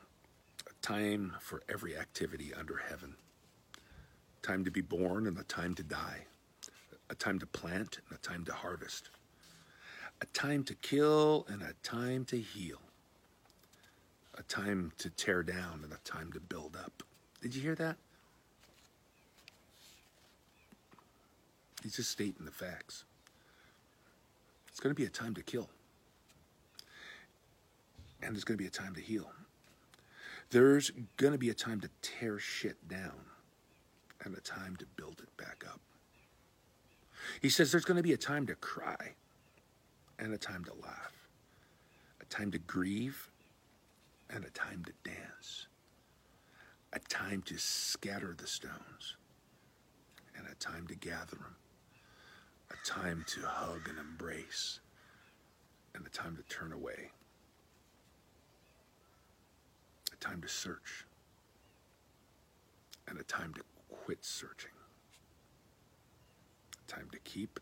a 0.69 0.87
time 0.87 1.35
for 1.41 1.63
every 1.69 1.97
activity 1.97 2.53
under 2.55 2.77
heaven. 2.89 3.17
Time 4.43 4.65
to 4.65 4.71
be 4.71 4.81
born 4.81 5.27
and 5.27 5.39
a 5.39 5.45
time 5.45 5.75
to 5.75 5.83
die. 5.83 6.27
A 7.11 7.15
time 7.15 7.39
to 7.39 7.47
plant 7.47 7.99
and 8.09 8.19
a 8.19 8.23
time 8.23 8.45
to 8.45 8.53
harvest. 8.53 9.11
A 10.21 10.27
time 10.27 10.65
to 10.65 10.75
kill 10.75 11.47
and 11.49 11.63
a 11.63 11.75
time 11.83 12.25
to 12.27 12.39
heal. 12.39 12.81
A 14.39 14.43
time 14.45 14.93
to 14.99 15.11
tear 15.11 15.43
down 15.43 15.81
and 15.83 15.93
a 15.93 15.99
time 16.05 16.33
to 16.33 16.41
build 16.41 16.77
up. 16.77 17.03
Did 17.41 17.55
you 17.55 17.61
hear 17.61 17.75
that? 17.75 17.97
He's 21.83 21.97
just 21.97 22.11
stating 22.11 22.45
the 22.45 22.53
facts. 22.53 23.05
It's 24.69 24.81
going 24.81 24.95
to 24.95 24.99
be 24.99 25.07
a 25.07 25.11
time 25.11 25.35
to 25.35 25.43
kill. 25.43 25.69
And 28.23 28.35
there's 28.35 28.45
going 28.45 28.57
to 28.57 28.63
be 28.63 28.69
a 28.69 28.71
time 28.71 28.95
to 28.95 29.01
heal. 29.01 29.31
There's 30.51 30.93
going 31.17 31.33
to 31.33 31.39
be 31.39 31.51
a 31.51 31.55
time 31.55 31.81
to 31.81 31.91
tear 32.03 32.39
shit 32.39 32.89
down 32.89 33.27
and 34.25 34.37
a 34.37 34.41
time 34.41 34.77
to 34.77 34.87
build 34.97 35.21
it 35.21 35.37
back 35.37 35.65
up. 35.69 35.81
He 37.41 37.49
says 37.49 37.73
there's 37.73 37.85
going 37.85 37.97
to 37.97 38.03
be 38.03 38.13
a 38.13 38.19
time 38.19 38.47
to 38.47 38.55
cry 38.55 39.15
and 40.19 40.33
a 40.33 40.39
time 40.39 40.65
to 40.65 40.73
laugh, 40.75 41.29
a 42.21 42.25
time 42.27 42.51
to 42.53 42.59
grieve 42.59 43.29
and 44.35 44.45
a 44.45 44.51
time 44.51 44.85
to 44.85 44.93
dance, 45.11 45.67
a 46.93 46.99
time 46.99 47.43
to 47.43 47.59
scatter 47.59 48.35
the 48.37 48.47
stones 48.47 49.17
and 50.37 50.47
a 50.51 50.55
time 50.57 50.87
to 50.89 50.95
gather 50.95 51.37
them, 51.37 51.57
a 52.71 52.87
time 52.89 53.25
to 53.29 53.41
hug 53.43 53.89
and 53.89 53.99
embrace 53.99 54.81
and 55.95 56.07
a 56.07 56.11
time 56.11 56.37
to 56.37 56.43
turn 56.55 56.73
away 56.73 57.11
A 60.13 60.17
time 60.17 60.41
to 60.43 60.49
search 60.49 61.05
and 63.09 63.19
a 63.19 63.25
time 63.25 63.53
to 63.55 63.63
quit 63.89 64.25
searching, 64.25 64.71
a 66.87 66.91
time 66.91 67.09
to 67.13 67.19
keep 67.21 67.59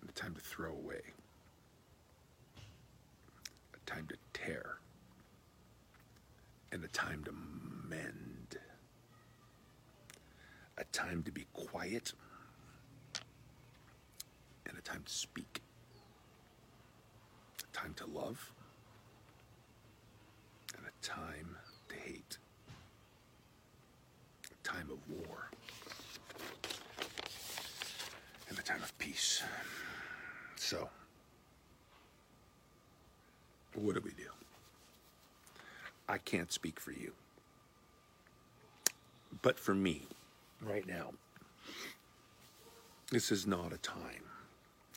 and 0.00 0.10
a 0.10 0.12
time 0.12 0.34
to 0.34 0.40
throw 0.40 0.72
away, 0.72 1.00
time 3.86 4.06
to 4.08 4.16
tear 4.32 4.78
and 6.72 6.84
a 6.84 6.88
time 6.88 7.22
to 7.24 7.32
mend, 7.88 8.58
a 10.78 10.84
time 10.84 11.22
to 11.22 11.30
be 11.30 11.46
quiet 11.52 12.12
and 14.66 14.76
a 14.78 14.80
time 14.80 15.02
to 15.04 15.12
speak, 15.12 15.60
a 17.62 17.76
time 17.76 17.94
to 17.94 18.06
love 18.06 18.52
and 20.76 20.86
a 20.86 21.06
time 21.06 21.56
to 21.88 21.94
hate, 21.96 22.38
a 24.50 24.68
time 24.68 24.88
of 24.90 24.98
war, 25.08 25.50
and 28.48 28.58
a 28.58 28.62
time 28.62 28.82
of 28.82 28.96
peace. 28.98 29.42
So, 30.56 30.88
what 33.74 33.94
do 33.94 34.00
we 34.00 34.10
do? 34.10 34.30
I 36.08 36.18
can't 36.18 36.52
speak 36.52 36.78
for 36.78 36.92
you. 36.92 37.12
But 39.42 39.58
for 39.58 39.74
me, 39.74 40.02
right 40.62 40.86
now, 40.86 41.12
this 43.10 43.32
is 43.32 43.46
not 43.46 43.72
a 43.72 43.78
time 43.78 44.24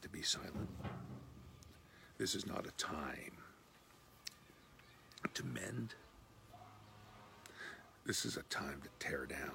to 0.02 0.10
be 0.10 0.22
silent. 0.22 0.70
This 2.18 2.36
is 2.36 2.46
not 2.46 2.66
a 2.66 2.72
time 2.72 3.34
to 5.34 5.46
mend. 5.46 5.96
This 8.06 8.26
is 8.26 8.38
a 8.38 8.44
time 8.44 8.82
to 8.84 9.06
tear 9.06 9.26
down. 9.26 9.52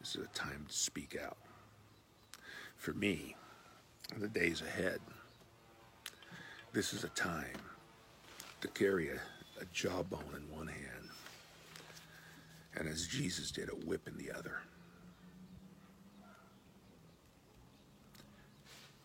This 0.00 0.16
is 0.16 0.24
a 0.24 0.38
time 0.38 0.66
to 0.68 0.74
speak 0.74 1.16
out. 1.22 1.36
For 2.76 2.92
me, 2.92 3.36
the 4.16 4.28
days 4.28 4.62
ahead, 4.62 5.00
this 6.76 6.92
is 6.92 7.04
a 7.04 7.08
time 7.08 7.56
to 8.60 8.68
carry 8.68 9.08
a, 9.08 9.14
a 9.14 9.64
jawbone 9.72 10.20
in 10.36 10.54
one 10.54 10.66
hand 10.66 11.08
and, 12.76 12.86
as 12.86 13.06
Jesus 13.06 13.50
did, 13.50 13.70
a 13.70 13.86
whip 13.86 14.06
in 14.06 14.18
the 14.18 14.30
other. 14.30 14.58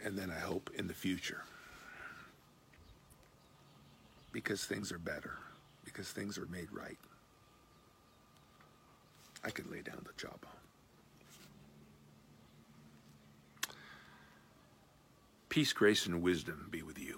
And 0.04 0.18
then 0.18 0.30
I 0.30 0.38
hope 0.38 0.70
in 0.76 0.86
the 0.86 0.94
future 0.94 1.44
because 4.34 4.66
things 4.66 4.92
are 4.92 5.00
better, 5.00 5.38
because 5.86 6.12
things 6.12 6.38
are 6.38 6.48
made 6.48 6.68
right. 6.74 6.98
I 9.46 9.50
can 9.50 9.72
lay 9.72 9.82
down 9.82 10.06
the 10.06 10.12
jawbone. 10.18 10.52
Peace, 15.48 15.72
grace, 15.72 16.06
and 16.06 16.22
wisdom 16.22 16.68
be 16.70 16.82
with 16.82 17.00
you. 17.00 17.18